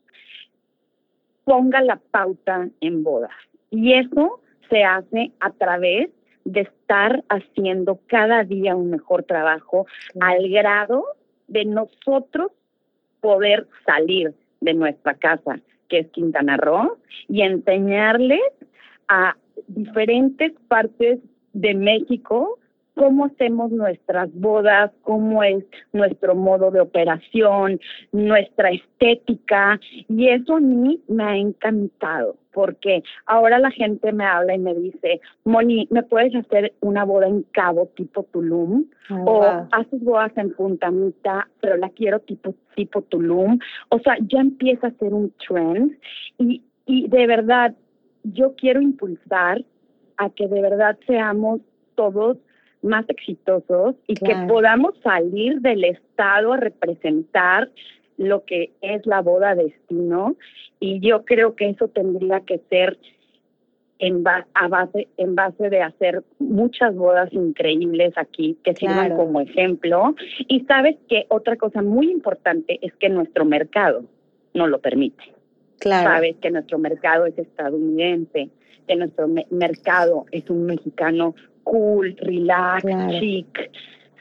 ponga 1.45 1.81
la 1.81 1.95
pauta 2.11 2.67
en 2.81 3.03
bodas. 3.03 3.31
Y 3.71 3.93
eso 3.93 4.41
se 4.69 4.83
hace 4.83 5.31
a 5.39 5.51
través 5.51 6.09
de 6.43 6.61
estar 6.61 7.23
haciendo 7.29 7.99
cada 8.07 8.43
día 8.43 8.75
un 8.75 8.89
mejor 8.89 9.23
trabajo 9.23 9.85
al 10.19 10.49
grado 10.49 11.05
de 11.47 11.65
nosotros 11.65 12.51
poder 13.27 13.67
salir 13.85 14.33
de 14.61 14.73
nuestra 14.73 15.13
casa, 15.15 15.59
que 15.89 15.99
es 15.99 16.07
Quintana 16.11 16.55
Roo, 16.55 16.97
y 17.27 17.41
enseñarles 17.41 18.39
a 19.09 19.35
diferentes 19.67 20.53
partes 20.69 21.19
de 21.51 21.73
México 21.73 22.57
cómo 22.97 23.25
hacemos 23.25 23.71
nuestras 23.71 24.33
bodas, 24.33 24.91
cómo 25.03 25.43
es 25.43 25.63
nuestro 25.93 26.35
modo 26.35 26.71
de 26.71 26.81
operación, 26.81 27.79
nuestra 28.11 28.71
estética, 28.71 29.79
y 30.09 30.29
eso 30.29 30.55
a 30.55 30.59
mí 30.59 30.99
me 31.07 31.23
ha 31.23 31.37
encantado, 31.37 32.35
porque 32.51 33.03
ahora 33.27 33.59
la 33.59 33.69
gente 33.69 34.11
me 34.11 34.25
habla 34.25 34.55
y 34.55 34.59
me 34.59 34.73
dice, 34.73 35.21
Moni, 35.45 35.87
¿me 35.91 36.01
puedes 36.03 36.35
hacer 36.35 36.73
una 36.81 37.05
boda 37.05 37.27
en 37.27 37.43
Cabo 37.51 37.85
tipo 37.95 38.23
Tulum? 38.23 38.85
Ah, 39.09 39.23
o 39.25 39.43
haces 39.71 40.03
bodas 40.03 40.35
en 40.35 40.53
Puntamita, 40.53 41.47
pero 41.61 41.77
la 41.77 41.89
quiero 41.89 42.19
tipo, 42.21 42.55
tipo 42.75 43.03
Tulum. 43.03 43.59
O 43.89 43.99
sea, 43.99 44.17
ya 44.21 44.41
empieza 44.41 44.87
a 44.87 44.91
ser 44.91 45.13
un 45.13 45.31
trend 45.47 45.95
y, 46.39 46.63
y 46.87 47.07
de 47.07 47.27
verdad, 47.27 47.75
yo 48.23 48.55
quiero 48.55 48.81
impulsar 48.81 49.63
a 50.17 50.31
que 50.31 50.47
de 50.47 50.61
verdad 50.61 50.97
seamos 51.05 51.61
todos 51.93 52.37
más 52.81 53.05
exitosos 53.09 53.95
y 54.07 54.15
que 54.15 54.35
podamos 54.47 54.95
salir 55.03 55.61
del 55.61 55.83
Estado 55.83 56.53
a 56.53 56.57
representar 56.57 57.69
lo 58.17 58.45
que 58.45 58.71
es 58.81 59.05
la 59.05 59.21
boda 59.21 59.55
destino 59.55 60.35
y 60.79 60.99
yo 60.99 61.23
creo 61.25 61.55
que 61.55 61.69
eso 61.69 61.87
tendría 61.87 62.41
que 62.41 62.59
ser 62.69 62.97
en, 63.99 64.23
a 64.53 64.67
base, 64.67 65.07
en 65.17 65.35
base 65.35 65.69
de 65.69 65.81
hacer 65.81 66.23
muchas 66.39 66.95
bodas 66.95 67.31
increíbles 67.33 68.13
aquí 68.15 68.57
que 68.63 68.75
sirvan 68.75 69.15
como 69.15 69.41
ejemplo. 69.41 70.15
Y 70.47 70.61
sabes 70.61 70.97
que 71.09 71.25
otra 71.29 71.55
cosa 71.55 71.81
muy 71.81 72.11
importante 72.11 72.79
es 72.81 72.93
que 72.95 73.09
nuestro 73.09 73.45
mercado 73.45 74.03
no 74.53 74.67
lo 74.67 74.79
permite. 74.79 75.23
Claro. 75.79 76.09
Sabes 76.09 76.35
que 76.37 76.51
nuestro 76.51 76.77
mercado 76.77 77.25
es 77.25 77.37
estadounidense, 77.37 78.49
que 78.87 78.95
nuestro 78.95 79.27
mercado 79.49 80.25
es 80.31 80.49
un 80.49 80.65
mexicano 80.65 81.35
cool, 81.69 82.15
relax, 82.21 82.83
chic. 83.19 83.47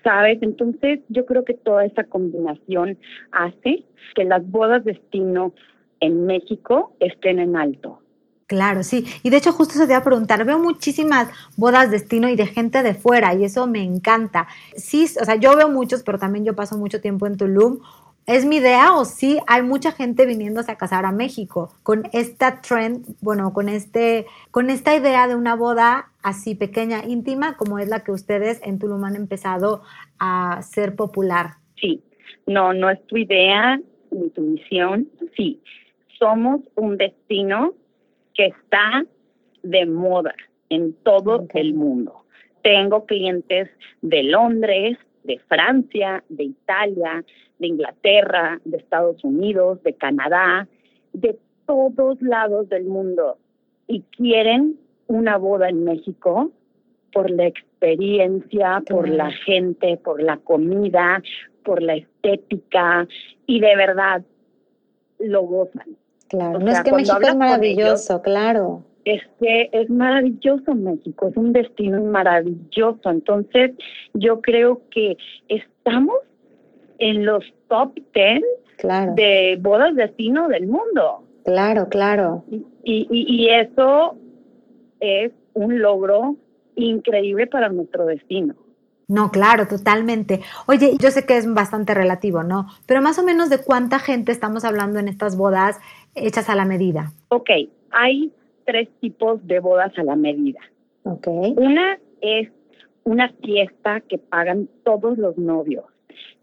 ¿Sabes? 0.03 0.39
Entonces 0.41 1.01
yo 1.09 1.27
creo 1.27 1.45
que 1.45 1.55
toda 1.55 1.85
esa 1.85 2.05
combinación 2.05 2.97
hace 3.33 3.85
que 4.15 4.25
las 4.25 4.49
bodas 4.49 4.85
destino 4.85 5.53
en 6.01 6.27
México 6.27 6.95
estén 7.01 7.39
en 7.39 7.57
alto. 7.57 8.01
Claro, 8.47 8.85
sí. 8.85 9.05
Y 9.25 9.31
de 9.31 9.39
hecho 9.39 9.53
justo 9.53 9.75
se 9.75 9.87
te 9.87 9.93
iba 9.93 9.99
a 9.99 10.05
preguntar, 10.05 10.45
veo 10.45 10.61
muchísimas 10.61 11.29
bodas 11.57 11.91
destino 11.91 12.29
y 12.29 12.37
de 12.37 12.47
gente 12.47 12.85
de 12.85 12.95
fuera 12.95 13.35
y 13.35 13.45
eso 13.45 13.67
me 13.67 13.83
encanta. 13.83 14.47
Sí, 14.77 15.07
o 15.21 15.25
sea, 15.25 15.35
yo 15.35 15.57
veo 15.57 15.69
muchos, 15.69 16.05
pero 16.05 16.19
también 16.19 16.45
yo 16.45 16.55
paso 16.55 16.79
mucho 16.79 17.01
tiempo 17.01 17.27
en 17.27 17.37
Tulum. 17.37 17.81
¿Es 18.27 18.45
mi 18.45 18.57
idea 18.57 18.95
o 18.95 19.05
sí 19.05 19.39
hay 19.47 19.63
mucha 19.63 19.93
gente 19.93 20.27
viniéndose 20.27 20.71
a 20.71 20.77
casar 20.77 21.05
a 21.07 21.13
México 21.13 21.73
con 21.83 22.09
esta 22.13 22.61
trend, 22.61 23.05
bueno, 23.21 23.53
con 23.53 23.69
este 23.69 24.27
con 24.51 24.71
esta 24.71 24.97
idea 24.97 25.29
de 25.29 25.37
una 25.37 25.55
boda 25.55 26.11
así 26.27 26.57
pequeña, 26.57 27.05
íntima, 27.07 27.57
como 27.57 27.79
es 27.79 27.89
la 27.89 28.03
que 28.03 28.11
ustedes 28.11 28.61
en 28.67 28.81
Tulum 28.81 29.05
han 29.05 29.15
empezado 29.15 29.83
a 30.19 30.61
ser 30.63 30.97
popular? 30.97 31.59
Sí. 31.81 32.03
No, 32.47 32.73
no 32.73 32.91
es 32.91 33.01
tu 33.07 33.17
idea 33.17 33.81
ni 34.11 34.31
tu 34.31 34.41
misión. 34.41 35.09
Sí. 35.37 35.63
Somos 36.19 36.63
un 36.75 36.97
destino 36.97 37.75
que 38.35 38.47
está 38.47 39.05
de 39.63 39.87
moda 39.87 40.35
en 40.69 40.95
todo 41.05 41.47
el 41.55 41.75
mundo. 41.75 42.25
Tengo 42.63 43.07
clientes 43.07 43.71
de 44.03 44.25
Londres, 44.25 44.99
de 45.23 45.39
Francia, 45.47 46.25
de 46.29 46.43
Italia, 46.43 47.25
de 47.61 47.67
Inglaterra, 47.69 48.61
de 48.65 48.79
Estados 48.79 49.23
Unidos, 49.23 49.81
de 49.85 49.95
Canadá, 49.95 50.67
de 51.13 51.39
todos 51.67 52.21
lados 52.21 52.69
del 52.69 52.85
mundo 52.85 53.39
y 53.87 54.03
quieren 54.17 54.77
una 55.09 55.37
boda 55.37 55.69
en 55.69 55.85
México 55.85 56.51
por 57.13 57.31
la 57.31 57.47
experiencia, 57.47 58.83
por 58.87 59.09
la 59.09 59.31
gente, 59.31 59.97
por 59.97 60.23
la 60.23 60.37
comida, 60.39 61.23
por 61.65 61.83
la 61.83 61.95
estética 61.97 63.07
y 63.47 63.61
de 63.61 63.77
verdad 63.77 64.23
lo 65.19 65.43
gozan. 65.43 65.97
Claro, 66.29 66.59
no 66.59 66.71
es 66.71 66.81
que 66.83 66.93
México 66.93 67.19
es 67.23 67.37
maravilloso, 67.37 68.21
claro. 68.23 68.83
Es 69.05 69.23
que 69.39 69.71
es 69.73 69.89
maravilloso 69.89 70.75
México, 70.75 71.29
es 71.29 71.37
un 71.37 71.53
destino 71.53 72.03
maravilloso. 72.03 73.09
Entonces, 73.09 73.73
yo 74.15 74.41
creo 74.41 74.83
que 74.91 75.17
estamos 75.49 76.17
en 76.99 77.25
los 77.25 77.45
top 77.69 77.95
10 78.15 78.43
de 79.15 79.59
bodas 79.61 79.95
destino 79.95 80.49
del 80.49 80.67
mundo. 80.67 81.23
Claro, 81.45 81.89
claro. 81.89 82.45
Y, 82.83 83.07
y, 83.11 83.49
eso 83.49 84.17
es 85.01 85.33
un 85.55 85.81
logro 85.81 86.37
increíble 86.75 87.47
para 87.47 87.69
nuestro 87.69 88.07
destino. 88.07 88.55
No, 89.09 89.31
claro, 89.31 89.69
totalmente. 89.69 90.41
Oye, 90.67 90.97
yo 90.99 91.11
sé 91.11 91.25
que 91.25 91.37
es 91.37 91.53
bastante 91.53 91.95
relativo, 91.95 92.43
¿no? 92.43 92.67
Pero 92.87 93.03
más 93.03 93.19
o 93.19 93.23
menos 93.23 93.51
de 93.51 93.63
cuánta 93.63 94.01
gente 94.01 94.33
estamos 94.33 94.65
hablando 94.65 94.99
en 94.99 95.07
estas 95.07 95.37
bodas 95.37 95.79
hechas 96.15 96.49
a 96.49 96.57
la 96.57 96.65
medida. 96.65 97.13
Ok, 97.29 97.51
hay 97.93 98.33
tres 98.65 98.89
tipos 99.01 99.47
de 99.47 99.61
bodas 99.61 99.97
a 99.97 100.03
la 100.03 100.17
medida. 100.17 100.61
Ok. 101.05 101.29
Una 101.57 101.99
es 102.21 102.49
una 103.05 103.29
fiesta 103.45 104.01
que 104.01 104.19
pagan 104.19 104.69
todos 104.83 105.17
los 105.19 105.39
novios 105.39 105.85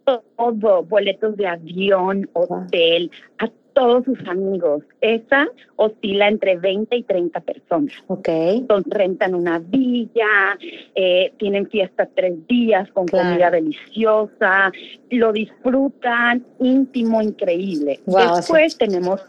todo, 0.06 0.84
boletos 0.84 1.38
de 1.38 1.48
avión, 1.48 2.30
hotel, 2.34 3.12
a 3.40 3.50
todos 3.74 4.06
sus 4.06 4.20
amigos. 4.28 4.84
Esa 5.02 5.48
oscila 5.76 6.28
entre 6.28 6.58
20 6.58 6.96
y 6.96 7.04
30 7.04 7.40
personas. 7.42 7.94
Ok. 8.08 8.28
Entonces 8.30 8.94
rentan 8.94 9.36
una 9.36 9.60
villa, 9.60 10.58
eh, 10.96 11.34
tienen 11.38 11.68
fiesta 11.70 12.08
tres 12.14 12.48
días 12.48 12.90
con 12.92 13.08
comida 13.08 13.52
deliciosa, 13.52 14.72
lo 15.10 15.32
disfrutan, 15.32 16.46
íntimo, 16.60 17.22
increíble. 17.22 18.00
Después 18.06 18.78
tenemos 18.78 19.22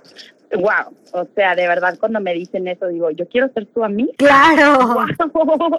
wow, 0.57 0.95
o 1.13 1.27
sea, 1.35 1.55
de 1.55 1.67
verdad 1.67 1.97
cuando 1.99 2.21
me 2.21 2.35
dicen 2.35 2.69
eso 2.69 2.89
digo, 2.89 3.11
yo 3.11 3.27
quiero 3.29 3.49
ser 3.53 3.67
tu 3.67 3.85
amiga. 3.85 4.13
Claro. 4.17 5.07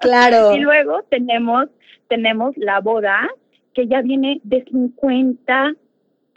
Claro. 0.00 0.54
y 0.54 0.60
luego 0.60 1.02
tenemos 1.10 1.66
tenemos 2.08 2.56
la 2.56 2.80
boda 2.80 3.28
que 3.74 3.86
ya 3.86 4.02
viene 4.02 4.40
de 4.44 4.64
50 4.64 5.74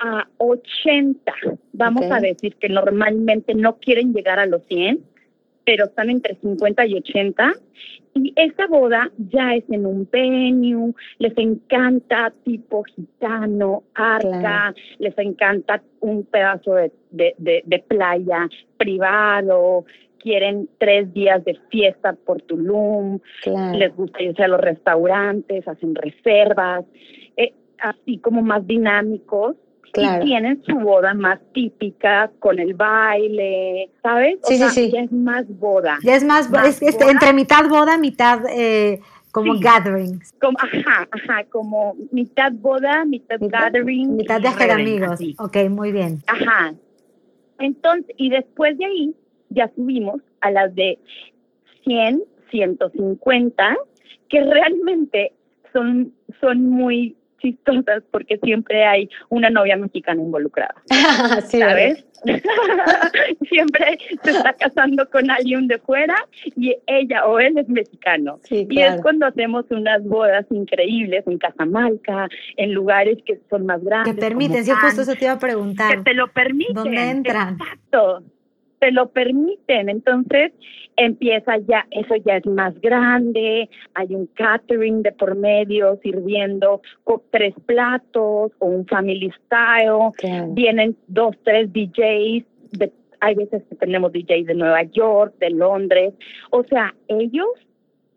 a 0.04 0.28
80. 0.38 1.34
Vamos 1.72 2.06
a 2.12 2.20
decir 2.20 2.56
que 2.56 2.68
normalmente 2.68 3.56
no 3.56 3.78
quieren 3.78 4.14
llegar 4.14 4.38
a 4.38 4.46
los 4.46 4.62
100, 4.66 5.00
pero 5.66 5.86
están 5.86 6.10
entre 6.10 6.36
50 6.36 6.86
y 6.88 6.96
80. 6.96 7.54
Y 8.16 8.34
esa 8.36 8.68
boda 8.68 9.10
ya 9.18 9.56
es 9.56 9.64
en 9.70 9.86
un 9.86 10.08
venue, 10.12 10.94
les 11.18 11.36
encanta 11.38 12.34
tipo 12.44 12.84
gitano, 12.84 13.84
arca, 13.96 14.76
les 15.00 15.18
encanta 15.18 15.82
un 16.02 16.26
pedazo 16.26 16.76
de, 16.76 16.92
de, 17.10 17.64
de, 17.66 17.80
playa 17.80 18.48
privado, 18.78 19.86
quieren 20.20 20.70
tres 20.78 21.12
días 21.14 21.44
de 21.44 21.58
fiesta 21.72 22.14
por 22.14 22.42
Tulum, 22.42 23.20
les 23.74 23.96
gusta 23.96 24.22
irse 24.22 24.44
a 24.44 24.48
los 24.48 24.62
restaurantes, 24.62 25.68
hacen 25.68 25.96
reservas 25.96 26.86
así 27.84 28.18
como 28.18 28.42
más 28.42 28.66
dinámicos. 28.66 29.56
Y 29.96 30.26
tienen 30.26 30.64
su 30.66 30.76
boda 30.80 31.14
más 31.14 31.40
típica 31.54 32.32
con 32.40 32.58
el 32.58 32.74
baile, 32.74 33.92
¿sabes? 34.02 34.40
Sí, 34.44 34.58
sí, 34.58 34.70
sí. 34.70 34.92
Ya 34.92 35.02
es 35.02 35.12
más 35.12 35.46
boda. 35.60 36.00
Ya 36.04 36.16
es 36.16 36.24
más, 36.24 36.50
es, 36.66 36.82
entre 36.82 37.32
mitad 37.34 37.68
boda, 37.70 37.98
mitad 38.00 38.42
eh, 38.50 39.00
como 39.32 39.54
gatherings. 39.60 40.34
Como, 40.42 40.58
ajá, 40.60 41.08
ajá, 41.12 41.44
como 41.50 41.96
mitad 42.12 42.52
boda, 42.54 43.06
mitad, 43.06 43.38
gathering. 43.40 44.16
Mitad 44.16 44.42
de 44.42 44.48
hacer 44.48 44.72
amigos. 44.72 45.20
Ok, 45.38 45.58
muy 45.70 45.92
bien. 45.92 46.24
Ajá. 46.28 46.74
Entonces, 47.60 48.16
y 48.18 48.30
después 48.30 48.78
de 48.78 48.86
ahí 48.86 49.16
ya 49.50 49.72
subimos 49.76 50.22
a 50.42 50.50
las 50.50 50.74
de 50.74 50.98
100, 51.84 52.24
150, 52.50 53.78
que 54.30 54.44
realmente 54.44 55.34
son, 55.72 56.14
son 56.42 56.70
muy 56.70 57.16
chistosas 57.44 58.04
porque 58.10 58.38
siempre 58.38 58.86
hay 58.86 59.10
una 59.30 59.50
novia 59.50 59.76
mexicana 59.78 60.22
involucrada. 60.22 60.76
¿Sabes? 61.50 62.06
siempre 63.50 63.98
se 64.24 64.32
está 64.32 64.54
casando 64.54 65.10
con 65.10 65.30
alguien 65.30 65.68
de 65.68 65.78
fuera 65.80 66.16
y 66.56 66.74
ella 66.88 67.26
o 67.26 67.40
él 67.40 67.58
es 67.58 67.68
mexicano. 67.68 68.40
Y 68.50 68.80
es 68.80 69.02
cuando 69.02 69.26
hacemos 69.26 69.66
unas 69.70 70.04
bodas 70.06 70.46
increíbles 70.50 71.28
en 71.28 71.38
Casamalca, 71.38 72.30
en 72.56 72.74
lugares 72.74 73.18
que 73.26 73.40
son 73.50 73.66
más 73.66 73.84
grandes. 73.84 74.16
Que 74.16 74.22
permiten, 74.22 74.66
yo 74.66 74.76
justo 74.78 75.02
eso 75.02 75.16
te 75.16 75.26
iba 75.26 75.34
a 75.34 75.40
preguntar. 75.40 75.98
Que 75.98 76.04
te 76.04 76.14
lo 76.14 76.32
permiten. 76.32 76.76
¿Dónde 76.76 77.10
entran? 77.10 77.58
Exacto 77.60 78.24
te 78.84 78.92
lo 78.92 79.08
permiten. 79.08 79.88
Entonces 79.88 80.52
empieza 80.98 81.58
ya, 81.60 81.88
eso 81.92 82.16
ya 82.26 82.36
es 82.36 82.46
más 82.46 82.80
grande, 82.82 83.70
hay 83.94 84.14
un 84.14 84.28
catering 84.28 85.04
de 85.04 85.14
por 85.14 85.36
medio 85.36 85.98
sirviendo 86.04 86.82
con 87.06 87.22
tres 87.32 87.54
platos 87.66 88.52
o 88.60 88.66
un 88.66 88.86
family 88.86 89.32
style, 89.46 90.12
vienen 90.50 90.98
dos, 91.08 91.34
tres 91.46 91.72
DJs, 91.72 92.44
de, 92.74 92.92
hay 93.22 93.36
veces 93.36 93.64
que 93.70 93.76
tenemos 93.78 94.12
DJs 94.12 94.48
de 94.48 94.54
Nueva 94.54 94.84
York, 94.84 95.34
de 95.40 95.52
Londres, 95.52 96.14
o 96.50 96.66
sea, 96.66 96.94
ellos 97.08 97.48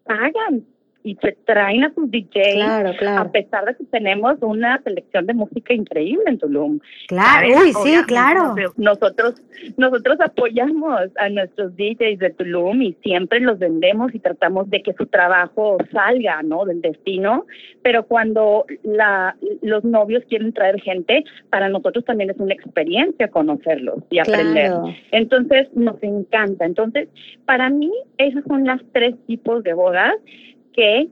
pagan 0.02 0.66
y 1.06 1.14
se 1.22 1.36
traen 1.44 1.84
a 1.84 1.94
sus 1.94 2.10
DJs, 2.10 3.00
a 3.06 3.30
pesar 3.30 3.64
de 3.64 3.76
que 3.76 3.84
tenemos 3.84 4.38
una 4.40 4.82
selección 4.82 5.24
de 5.26 5.34
música 5.34 5.72
increíble 5.72 6.24
en 6.26 6.38
Tulum. 6.38 6.80
Claro, 7.06 7.46
uy, 7.60 7.72
sí, 7.84 7.94
claro. 8.08 8.56
Nosotros, 8.76 9.40
nosotros 9.76 10.18
apoyamos 10.20 11.02
a 11.16 11.28
nuestros 11.28 11.76
DJs 11.76 12.18
de 12.18 12.30
Tulum 12.36 12.82
y 12.82 12.94
siempre 13.04 13.38
los 13.38 13.60
vendemos 13.60 14.12
y 14.16 14.18
tratamos 14.18 14.68
de 14.68 14.82
que 14.82 14.94
su 14.94 15.06
trabajo 15.06 15.78
salga, 15.92 16.42
¿no? 16.42 16.64
Del 16.64 16.80
destino, 16.80 17.46
pero 17.82 18.02
cuando 18.02 18.66
la, 18.82 19.36
los 19.62 19.84
novios 19.84 20.24
quieren 20.28 20.52
traer 20.52 20.80
gente, 20.80 21.22
para 21.50 21.68
nosotros 21.68 22.04
también 22.04 22.30
es 22.30 22.38
una 22.38 22.54
experiencia 22.54 23.28
conocerlos 23.28 24.02
y 24.10 24.18
aprender. 24.18 24.72
Entonces, 25.12 25.68
nos 25.72 26.02
encanta. 26.02 26.64
Entonces, 26.64 27.08
para 27.44 27.70
mí, 27.70 27.92
esos 28.18 28.42
son 28.48 28.66
los 28.66 28.80
tres 28.92 29.14
tipos 29.28 29.62
de 29.62 29.72
bodas 29.72 30.16
que 30.76 31.08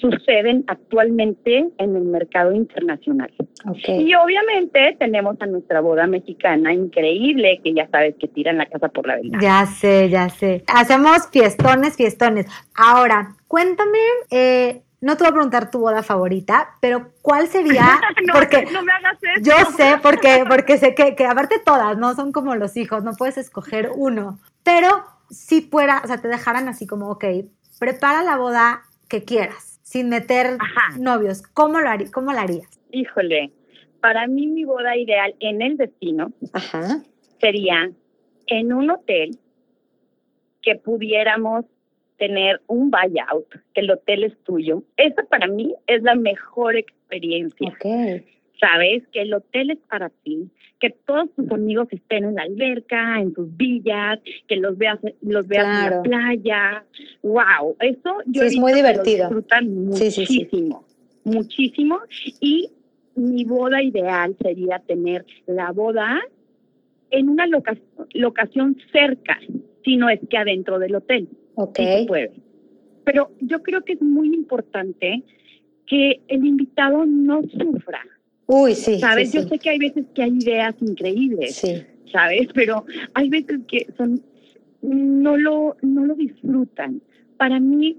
suceden 0.00 0.64
actualmente 0.66 1.70
en 1.78 1.96
el 1.96 2.04
mercado 2.04 2.52
internacional. 2.52 3.32
Y 3.86 4.14
obviamente 4.14 4.96
tenemos 4.98 5.36
a 5.40 5.46
nuestra 5.46 5.80
boda 5.80 6.06
mexicana 6.06 6.72
increíble, 6.72 7.60
que 7.64 7.74
ya 7.74 7.88
sabes 7.88 8.14
que 8.20 8.28
tiran 8.28 8.58
la 8.58 8.66
casa 8.66 8.88
por 8.88 9.06
la 9.06 9.16
ventana. 9.16 9.42
Ya 9.42 9.66
sé, 9.66 10.08
ya 10.08 10.28
sé. 10.28 10.64
Hacemos 10.66 11.28
fiestones, 11.30 11.96
fiestones. 11.96 12.46
Ahora, 12.74 13.34
cuéntame, 13.48 13.98
eh, 14.30 14.82
no 15.00 15.16
te 15.16 15.24
voy 15.24 15.30
a 15.30 15.34
preguntar 15.34 15.70
tu 15.70 15.80
boda 15.80 16.02
favorita, 16.02 16.70
pero 16.80 17.12
¿cuál 17.22 17.48
sería? 17.48 18.00
no, 18.26 18.34
porque 18.34 18.66
no 18.72 18.82
me 18.82 18.92
hagas 18.92 19.18
eso. 19.22 19.42
Yo 19.42 19.70
sé, 19.76 19.96
porque, 20.02 20.44
porque 20.48 20.78
sé 20.78 20.94
que, 20.94 21.14
que 21.14 21.26
aparte 21.26 21.58
todas, 21.64 21.96
¿no? 21.96 22.14
Son 22.14 22.32
como 22.32 22.54
los 22.54 22.76
hijos, 22.76 23.02
no 23.02 23.12
puedes 23.14 23.38
escoger 23.38 23.90
uno. 23.94 24.38
Pero 24.62 25.04
si 25.30 25.62
fuera, 25.62 26.02
o 26.04 26.06
sea, 26.06 26.18
te 26.18 26.28
dejaran 26.28 26.68
así 26.68 26.86
como, 26.86 27.10
ok, 27.10 27.24
prepara 27.78 28.22
la 28.22 28.36
boda 28.36 28.82
que 29.08 29.24
quieras, 29.24 29.80
sin 29.82 30.08
meter 30.08 30.58
novios, 30.98 31.42
¿cómo 31.42 31.80
lo, 31.80 31.88
harí, 31.88 32.10
¿cómo 32.10 32.32
lo 32.32 32.38
harías? 32.38 32.68
Híjole, 32.90 33.52
para 34.00 34.26
mí 34.26 34.46
mi 34.46 34.64
boda 34.64 34.96
ideal 34.96 35.34
en 35.40 35.62
el 35.62 35.76
destino 35.76 36.32
sería 37.40 37.90
en 38.46 38.72
un 38.72 38.90
hotel 38.90 39.38
que 40.62 40.76
pudiéramos 40.76 41.64
tener 42.18 42.60
un 42.66 42.90
buyout, 42.90 43.48
que 43.74 43.80
el 43.80 43.90
hotel 43.90 44.24
es 44.24 44.38
tuyo. 44.44 44.82
Esa 44.96 45.22
para 45.24 45.46
mí 45.46 45.74
es 45.86 46.02
la 46.02 46.14
mejor 46.14 46.76
experiencia. 46.76 47.68
Okay 47.68 48.35
sabes 48.60 49.02
que 49.12 49.22
el 49.22 49.34
hotel 49.34 49.70
es 49.70 49.78
para 49.88 50.10
ti, 50.10 50.50
que 50.78 50.90
todos 50.90 51.30
tus 51.34 51.50
amigos 51.50 51.88
estén 51.90 52.24
en 52.24 52.34
la 52.34 52.42
alberca, 52.42 53.20
en 53.20 53.32
tus 53.32 53.54
villas, 53.56 54.20
que 54.46 54.56
los 54.56 54.76
veas, 54.76 54.98
los 55.22 55.46
veas 55.46 55.84
en 55.84 55.90
la 55.90 56.02
playa. 56.02 56.84
Wow, 57.22 57.76
eso 57.80 58.18
yo 58.26 58.42
es 58.42 58.56
muy 58.56 58.72
divertido. 58.72 59.26
disfrutan 59.26 59.74
muchísimo, 59.86 60.84
muchísimo. 61.24 62.00
Y 62.40 62.70
mi 63.14 63.44
boda 63.44 63.82
ideal 63.82 64.36
sería 64.42 64.78
tener 64.80 65.24
la 65.46 65.72
boda 65.72 66.20
en 67.10 67.28
una 67.28 67.46
locación 68.14 68.76
cerca, 68.92 69.38
si 69.84 69.96
no 69.96 70.08
es 70.08 70.20
que 70.28 70.36
adentro 70.36 70.78
del 70.78 70.96
hotel. 70.96 71.28
Ok. 71.54 71.78
puede. 72.06 72.32
Pero 73.04 73.30
yo 73.40 73.62
creo 73.62 73.82
que 73.82 73.94
es 73.94 74.02
muy 74.02 74.34
importante 74.34 75.22
que 75.86 76.20
el 76.26 76.44
invitado 76.44 77.06
no 77.06 77.42
sufra 77.42 78.02
Uy, 78.46 78.74
sí. 78.74 79.00
¿Sabes? 79.00 79.32
Yo 79.32 79.42
sé 79.42 79.58
que 79.58 79.70
hay 79.70 79.78
veces 79.78 80.04
que 80.14 80.22
hay 80.22 80.38
ideas 80.38 80.74
increíbles, 80.80 81.56
sí. 81.56 81.84
¿sabes? 82.12 82.48
Pero 82.54 82.84
hay 83.14 83.28
veces 83.28 83.60
que 83.68 83.86
son 83.96 84.22
no 84.82 85.36
lo 85.36 85.76
no 85.82 86.04
lo 86.04 86.14
disfrutan. 86.14 87.02
Para 87.36 87.60
mí 87.60 87.98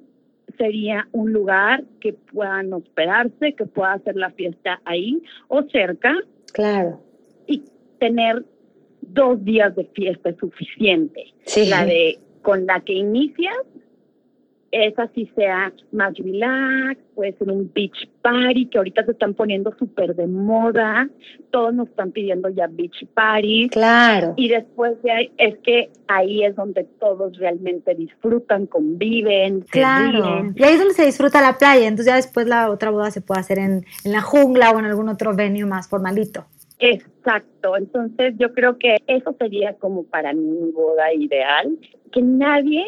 sería 0.57 1.07
un 1.11 1.33
lugar 1.33 1.83
que 1.99 2.13
puedan 2.13 2.73
hospedarse, 2.73 3.53
que 3.53 3.65
pueda 3.65 3.93
hacer 3.93 4.15
la 4.15 4.31
fiesta 4.31 4.81
ahí 4.85 5.21
o 5.47 5.63
cerca. 5.63 6.15
Claro. 6.53 7.01
Y 7.45 7.63
tener 7.99 8.45
dos 9.01 9.43
días 9.43 9.75
de 9.75 9.85
fiesta 9.93 10.29
es 10.29 10.37
suficiente. 10.37 11.33
Sí. 11.45 11.67
La 11.69 11.85
de 11.85 12.19
con 12.41 12.65
la 12.65 12.79
que 12.79 12.93
inicias 12.93 13.57
esa 14.71 15.07
sí 15.15 15.29
sea 15.35 15.71
más 15.91 16.13
relax, 16.17 16.99
puede 17.15 17.33
ser 17.37 17.49
un 17.49 17.71
beach 17.73 18.09
party, 18.21 18.67
que 18.67 18.77
ahorita 18.77 19.05
se 19.05 19.11
están 19.11 19.33
poniendo 19.33 19.73
súper 19.77 20.15
de 20.15 20.27
moda, 20.27 21.09
todos 21.51 21.73
nos 21.73 21.87
están 21.87 22.11
pidiendo 22.11 22.49
ya 22.49 22.67
beach 22.67 23.05
party. 23.13 23.69
Claro. 23.69 24.33
Y 24.35 24.49
después 24.49 25.01
de 25.03 25.11
ahí, 25.11 25.31
es 25.37 25.57
que 25.59 25.89
ahí 26.07 26.43
es 26.43 26.55
donde 26.55 26.83
todos 26.99 27.37
realmente 27.37 27.95
disfrutan, 27.95 28.65
conviven. 28.65 29.61
Claro. 29.69 30.51
y 30.55 30.63
ahí 30.63 30.73
es 30.73 30.79
donde 30.79 30.93
se 30.93 31.05
disfruta 31.05 31.41
la 31.41 31.57
playa, 31.57 31.87
entonces 31.87 32.07
ya 32.07 32.15
después 32.15 32.47
la 32.47 32.69
otra 32.69 32.91
boda 32.91 33.11
se 33.11 33.21
puede 33.21 33.39
hacer 33.39 33.59
en, 33.59 33.85
en 34.03 34.11
la 34.11 34.21
jungla 34.21 34.71
o 34.71 34.79
en 34.79 34.85
algún 34.85 35.09
otro 35.09 35.35
venue 35.35 35.65
más 35.65 35.87
formalito. 35.87 36.45
Exacto, 36.79 37.75
entonces 37.75 38.35
yo 38.37 38.53
creo 38.53 38.77
que 38.77 38.97
eso 39.07 39.35
sería 39.39 39.73
como 39.73 40.03
para 40.03 40.33
mí 40.33 40.41
mi 40.41 40.71
boda 40.71 41.11
ideal, 41.11 41.75
que 42.11 42.21
nadie 42.21 42.85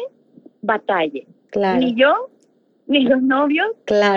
batalle, 0.62 1.26
ni 1.54 1.94
yo, 1.94 2.30
ni 2.86 3.04
los 3.04 3.22
novios, 3.22 3.68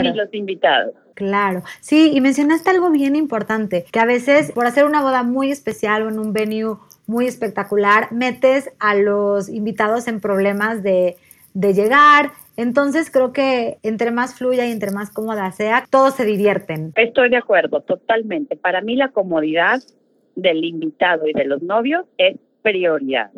ni 0.02 0.14
los 0.14 0.34
invitados. 0.34 0.94
Claro, 1.16 1.62
sí, 1.80 2.12
y 2.14 2.22
mencionaste 2.22 2.72
algo 2.72 2.90
bien 2.90 3.16
importante, 3.16 3.86
que 3.92 4.00
a 4.00 4.06
veces 4.06 4.52
por 4.52 4.66
hacer 4.66 4.86
una 4.86 5.04
boda 5.04 5.22
muy 5.22 5.52
especial 5.52 6.04
o 6.04 6.10
en 6.10 6.18
un 6.18 6.34
venue 6.34 6.78
muy 7.06 7.28
espectacular, 7.28 8.12
metes 8.12 8.72
a 8.80 8.96
los 8.96 9.50
invitados 9.50 10.08
en 10.08 10.20
problemas 10.20 10.82
de, 10.82 11.18
de 11.54 11.74
llegar. 11.74 12.32
Entonces 12.58 13.12
creo 13.12 13.32
que 13.32 13.78
entre 13.84 14.12
más 14.12 14.36
fluya 14.36 14.66
y 14.66 14.72
entre 14.72 14.92
más 14.92 15.12
cómoda 15.12 15.52
sea, 15.52 15.86
todos 15.90 16.16
se 16.16 16.26
divierten. 16.26 16.94
Estoy 16.96 17.30
de 17.30 17.38
acuerdo, 17.38 17.82
totalmente. 17.82 18.56
Para 18.56 18.82
mí 18.82 18.96
la 18.96 19.10
comodidad 19.10 19.82
del 20.36 20.64
invitado 20.64 21.28
y 21.28 21.34
de 21.34 21.46
los 21.46 21.62
novios 21.62 22.06
es 22.18 22.38
prioridad. 22.62 23.32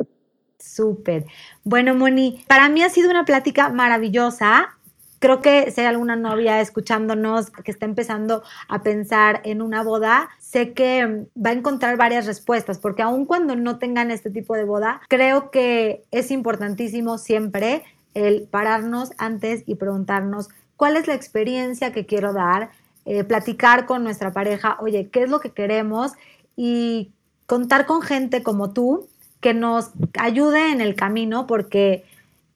Súper. 0.58 1.26
Bueno, 1.64 1.94
Moni, 1.94 2.44
para 2.46 2.68
mí 2.68 2.82
ha 2.82 2.90
sido 2.90 3.10
una 3.10 3.24
plática 3.24 3.68
maravillosa. 3.68 4.76
Creo 5.18 5.40
que 5.40 5.70
si 5.70 5.80
hay 5.80 5.86
alguna 5.86 6.16
novia 6.16 6.60
escuchándonos 6.60 7.50
que 7.50 7.70
está 7.70 7.86
empezando 7.86 8.42
a 8.68 8.82
pensar 8.82 9.40
en 9.44 9.62
una 9.62 9.82
boda, 9.82 10.28
sé 10.38 10.72
que 10.72 11.26
va 11.36 11.50
a 11.50 11.54
encontrar 11.54 11.96
varias 11.96 12.26
respuestas, 12.26 12.78
porque 12.78 13.02
aun 13.02 13.24
cuando 13.24 13.56
no 13.56 13.78
tengan 13.78 14.10
este 14.10 14.30
tipo 14.30 14.54
de 14.54 14.64
boda, 14.64 15.00
creo 15.08 15.50
que 15.50 16.04
es 16.10 16.30
importantísimo 16.30 17.16
siempre 17.16 17.82
el 18.14 18.46
pararnos 18.48 19.12
antes 19.18 19.62
y 19.66 19.76
preguntarnos 19.76 20.48
cuál 20.76 20.96
es 20.96 21.06
la 21.06 21.14
experiencia 21.14 21.92
que 21.92 22.06
quiero 22.06 22.32
dar, 22.32 22.70
eh, 23.04 23.24
platicar 23.24 23.86
con 23.86 24.04
nuestra 24.04 24.32
pareja, 24.32 24.76
oye, 24.80 25.08
¿qué 25.10 25.24
es 25.24 25.30
lo 25.30 25.40
que 25.40 25.50
queremos? 25.50 26.12
Y 26.56 27.12
contar 27.46 27.86
con 27.86 28.02
gente 28.02 28.42
como 28.42 28.72
tú 28.72 29.08
que 29.46 29.54
nos 29.54 29.92
ayude 30.18 30.72
en 30.72 30.80
el 30.80 30.96
camino 30.96 31.46
porque 31.46 32.02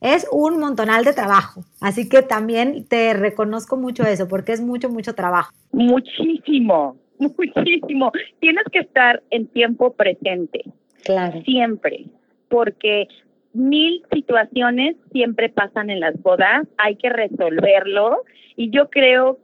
es 0.00 0.26
un 0.32 0.58
montonal 0.58 1.04
de 1.04 1.12
trabajo. 1.12 1.62
Así 1.80 2.08
que 2.08 2.22
también 2.22 2.84
te 2.88 3.14
reconozco 3.14 3.76
mucho 3.76 4.02
eso 4.02 4.26
porque 4.26 4.50
es 4.50 4.60
mucho, 4.60 4.88
mucho 4.88 5.14
trabajo. 5.14 5.52
Muchísimo, 5.70 6.96
muchísimo. 7.20 8.10
Tienes 8.40 8.64
que 8.72 8.80
estar 8.80 9.22
en 9.30 9.46
tiempo 9.46 9.92
presente. 9.92 10.64
Claro. 11.04 11.40
Siempre. 11.42 12.06
Porque 12.48 13.06
mil 13.52 14.02
situaciones 14.12 14.96
siempre 15.12 15.48
pasan 15.48 15.90
en 15.90 16.00
las 16.00 16.20
bodas, 16.20 16.66
hay 16.76 16.96
que 16.96 17.08
resolverlo 17.08 18.24
y 18.56 18.70
yo 18.70 18.90
creo 18.90 19.38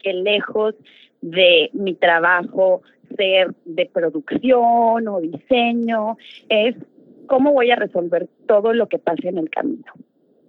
que 0.00 0.14
lejos 0.14 0.74
de 1.20 1.70
mi 1.74 1.94
trabajo 1.94 2.82
ser 3.16 3.54
de 3.64 3.86
producción 3.86 5.08
o 5.08 5.20
diseño, 5.20 6.16
es 6.48 6.76
cómo 7.26 7.52
voy 7.52 7.70
a 7.70 7.76
resolver 7.76 8.28
todo 8.46 8.72
lo 8.72 8.88
que 8.88 8.98
pase 8.98 9.28
en 9.28 9.38
el 9.38 9.50
camino. 9.50 9.92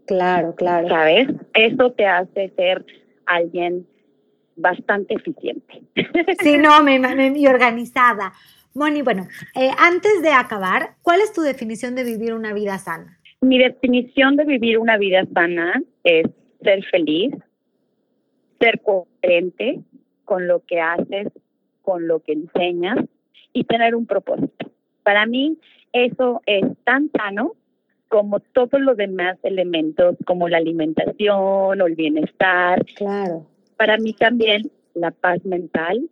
Claro, 0.05 0.53
claro. 0.55 0.87
¿Sabes? 0.89 1.29
Eso 1.53 1.91
te 1.93 2.05
hace 2.05 2.49
ser 2.55 2.85
alguien 3.25 3.87
bastante 4.55 5.13
eficiente. 5.13 5.81
Sí, 6.39 6.57
no, 6.57 6.83
me, 6.83 6.99
me, 6.99 7.47
organizada. 7.47 8.33
Moni, 8.73 9.01
bueno, 9.01 9.27
eh, 9.55 9.69
antes 9.77 10.21
de 10.21 10.31
acabar, 10.31 10.95
¿cuál 11.01 11.21
es 11.21 11.31
tu 11.31 11.41
definición 11.41 11.95
de 11.95 12.03
vivir 12.03 12.33
una 12.33 12.53
vida 12.53 12.77
sana? 12.77 13.19
Mi 13.41 13.59
definición 13.59 14.35
de 14.35 14.45
vivir 14.45 14.77
una 14.77 14.97
vida 14.97 15.25
sana 15.33 15.81
es 16.03 16.25
ser 16.63 16.83
feliz, 16.85 17.33
ser 18.59 18.81
coherente 18.81 19.79
con 20.25 20.47
lo 20.47 20.61
que 20.65 20.79
haces 20.79 21.27
con 21.83 22.07
lo 22.07 22.19
que 22.21 22.33
enseñas 22.33 22.97
y 23.53 23.65
tener 23.65 23.95
un 23.95 24.07
propósito. 24.07 24.71
Para 25.03 25.27
mí 25.27 25.59
eso 25.91 26.41
es 26.47 26.65
tan 26.83 27.11
sano 27.15 27.53
como 28.07 28.39
todos 28.39 28.79
los 28.79 28.97
demás 28.97 29.37
elementos, 29.43 30.15
como 30.25 30.47
la 30.47 30.57
alimentación 30.57 31.81
o 31.81 31.85
el 31.85 31.95
bienestar. 31.95 32.83
Claro. 32.95 33.45
Para 33.77 33.97
mí 33.97 34.13
también 34.13 34.71
la 34.93 35.11
paz 35.11 35.43
mental 35.45 36.09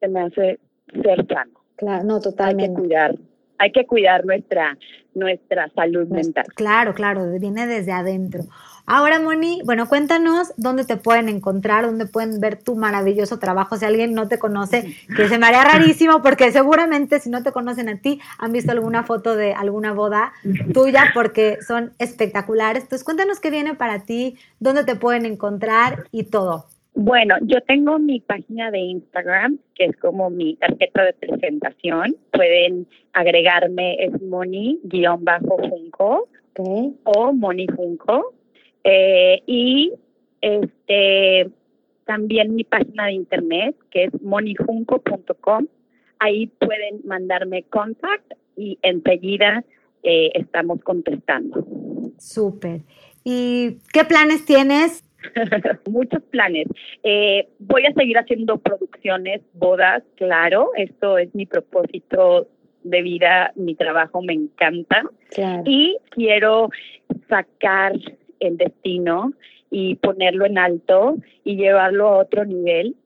se 0.00 0.08
me 0.08 0.20
hace 0.20 0.58
ser 1.02 1.26
sano. 1.26 1.60
Claro, 1.76 2.04
no, 2.04 2.20
totalmente. 2.20 2.64
Hay 2.64 2.74
que 2.74 2.80
cuidar, 2.80 3.14
hay 3.60 3.72
que 3.72 3.86
cuidar 3.86 4.24
nuestra, 4.24 4.78
nuestra 5.14 5.70
salud 5.74 6.08
mental. 6.08 6.46
Claro, 6.54 6.94
claro, 6.94 7.30
viene 7.38 7.66
desde 7.66 7.92
adentro. 7.92 8.44
Ahora, 8.86 9.20
Moni, 9.20 9.60
bueno, 9.66 9.86
cuéntanos 9.86 10.54
dónde 10.56 10.84
te 10.84 10.96
pueden 10.96 11.28
encontrar, 11.28 11.84
dónde 11.84 12.06
pueden 12.06 12.40
ver 12.40 12.56
tu 12.56 12.74
maravilloso 12.74 13.38
trabajo. 13.38 13.76
Si 13.76 13.84
alguien 13.84 14.14
no 14.14 14.28
te 14.28 14.38
conoce, 14.38 14.96
que 15.14 15.28
se 15.28 15.38
me 15.38 15.46
haría 15.46 15.62
rarísimo, 15.62 16.22
porque 16.22 16.50
seguramente 16.50 17.20
si 17.20 17.28
no 17.28 17.42
te 17.42 17.52
conocen 17.52 17.90
a 17.90 17.98
ti, 17.98 18.18
han 18.38 18.50
visto 18.50 18.72
alguna 18.72 19.04
foto 19.04 19.36
de 19.36 19.52
alguna 19.52 19.92
boda 19.92 20.32
tuya, 20.72 21.10
porque 21.12 21.58
son 21.60 21.92
espectaculares. 21.98 22.84
Entonces, 22.84 23.04
cuéntanos 23.04 23.40
qué 23.40 23.50
viene 23.50 23.74
para 23.74 24.04
ti, 24.04 24.38
dónde 24.58 24.84
te 24.84 24.96
pueden 24.96 25.26
encontrar 25.26 26.04
y 26.10 26.24
todo. 26.24 26.66
Bueno, 26.94 27.36
yo 27.42 27.60
tengo 27.62 27.98
mi 27.98 28.20
página 28.20 28.70
de 28.70 28.78
Instagram, 28.78 29.58
que 29.74 29.86
es 29.86 29.96
como 29.96 30.28
mi 30.28 30.56
tarjeta 30.56 31.04
de 31.04 31.12
presentación. 31.14 32.16
Pueden 32.32 32.86
agregarme, 33.12 34.04
es 34.04 34.20
moni-funko 34.22 36.28
o 37.04 37.32
monifunko. 37.32 38.34
Eh, 38.84 39.42
y 39.46 39.92
este 40.40 41.50
también 42.06 42.56
mi 42.56 42.64
página 42.64 43.06
de 43.06 43.12
internet, 43.12 43.76
que 43.90 44.04
es 44.04 44.22
monijunco.com. 44.22 45.66
Ahí 46.18 46.48
pueden 46.48 47.00
mandarme 47.04 47.62
contact 47.64 48.32
y 48.56 48.78
enseguida 48.82 49.64
eh, 50.02 50.32
estamos 50.34 50.82
contestando. 50.82 51.64
Súper. 52.18 52.82
¿Y 53.22 53.78
qué 53.92 54.04
planes 54.04 54.44
tienes? 54.44 55.04
Muchos 55.90 56.22
planes. 56.24 56.66
Eh, 57.02 57.48
voy 57.58 57.86
a 57.86 57.92
seguir 57.92 58.18
haciendo 58.18 58.58
producciones, 58.58 59.42
bodas, 59.54 60.02
claro. 60.16 60.70
Esto 60.76 61.18
es 61.18 61.34
mi 61.34 61.46
propósito 61.46 62.48
de 62.82 63.02
vida, 63.02 63.52
mi 63.56 63.74
trabajo 63.74 64.22
me 64.22 64.32
encanta. 64.32 65.02
Y 65.64 65.98
quiero 66.10 66.70
sacar 67.28 67.92
el 68.40 68.56
destino 68.56 69.32
y 69.70 69.96
ponerlo 69.96 70.46
en 70.46 70.58
alto 70.58 71.16
y 71.44 71.56
llevarlo 71.56 72.08
a 72.08 72.18
otro 72.18 72.44
nivel 72.44 72.96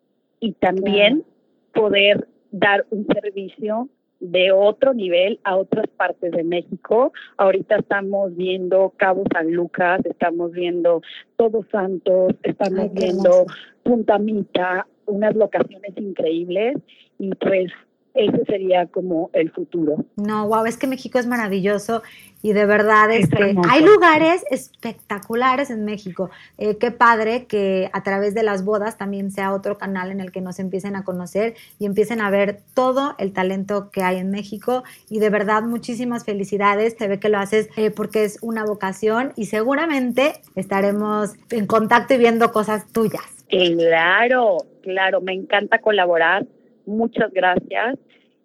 y 0.41 0.53
también 0.53 1.25
poder 1.73 2.29
dar 2.51 2.87
un 2.91 3.07
servicio 3.07 3.89
de 4.25 4.53
otro 4.53 4.95
nivel 4.95 5.39
a 5.45 5.57
otras 5.57 5.87
partes 5.97 6.33
de 6.33 6.43
México. 6.45 7.13
Ahorita 7.37 7.77
estamos 7.77 8.35
viendo 8.35 8.93
Cabo 8.97 9.25
San 9.33 9.53
Lucas, 9.53 10.01
estamos 10.07 10.53
viendo 10.53 11.03
Todos 11.37 11.67
Santos, 11.71 12.33
estamos 12.43 12.93
viendo 12.95 13.45
Punta 13.83 14.19
Mita, 14.19 14.87
unas 15.07 15.37
locaciones 15.37 15.93
increíbles 15.97 16.77
y 17.19 17.35
pues 17.35 17.71
ese 18.15 18.45
sería 18.47 18.87
como 18.87 19.29
el 19.33 19.51
futuro. 19.51 20.05
No, 20.17 20.47
wow, 20.47 20.65
es 20.67 20.77
que 20.77 20.87
México 20.87 21.19
es 21.19 21.27
maravilloso 21.27 22.03
y 22.43 22.53
de 22.53 22.65
verdad 22.65 23.11
es 23.11 23.29
que 23.29 23.57
hay 23.69 23.85
lugares 23.85 24.45
espectaculares 24.51 25.71
en 25.71 25.85
México. 25.85 26.31
Eh, 26.59 26.77
qué 26.77 26.93
padre 26.93 27.47
que 27.47 27.91
a 27.93 28.03
través 28.05 28.35
de 28.35 28.45
las 28.45 28.65
bodas 28.65 28.99
también 28.99 29.33
sea 29.33 29.53
otro 29.53 29.79
canal 29.79 30.13
en 30.13 30.21
el 30.21 30.31
que 30.31 30.41
nos 30.41 30.61
empiecen 30.61 30.95
a 30.95 31.03
conocer 31.03 31.55
y 31.81 31.87
empiecen 31.87 32.21
a 32.21 32.31
ver 32.31 32.61
todo 32.75 33.17
el 33.19 33.33
talento 33.33 33.91
que 33.91 34.03
hay 34.03 34.19
en 34.19 34.31
México 34.31 34.85
y 35.11 35.19
de 35.19 35.31
verdad 35.31 35.63
muchísimas 35.63 36.25
felicidades. 36.25 36.95
Se 36.97 37.09
ve 37.09 37.19
que 37.19 37.29
lo 37.29 37.39
haces 37.39 37.69
eh, 37.77 37.91
porque 37.91 38.25
es 38.25 38.39
una 38.43 38.65
vocación 38.65 39.33
y 39.37 39.47
seguramente 39.47 40.35
estaremos 40.55 41.35
en 41.51 41.67
contacto 41.67 42.15
y 42.15 42.19
viendo 42.19 42.53
cosas 42.53 42.87
tuyas. 42.93 43.23
Claro, 43.49 44.59
claro, 44.83 45.21
me 45.21 45.33
encanta 45.33 45.81
colaborar 45.81 46.47
muchas 46.87 47.33
gracias 47.33 47.99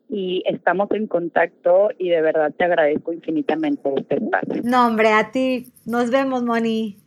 y 0.10 0.44
estamos 0.46 0.90
en 0.92 1.08
contacto 1.08 1.90
y 1.98 2.10
de 2.10 2.22
verdad 2.22 2.52
te 2.58 2.66
agradezco 2.66 3.14
infinitamente 3.14 3.90
este 3.96 4.16
espacio. 4.16 4.62
No, 4.64 4.88
hombre, 4.88 5.10
a 5.10 5.32
ti. 5.32 5.72
Nos 5.86 6.10
vemos, 6.10 6.44
Moni. 6.44 6.98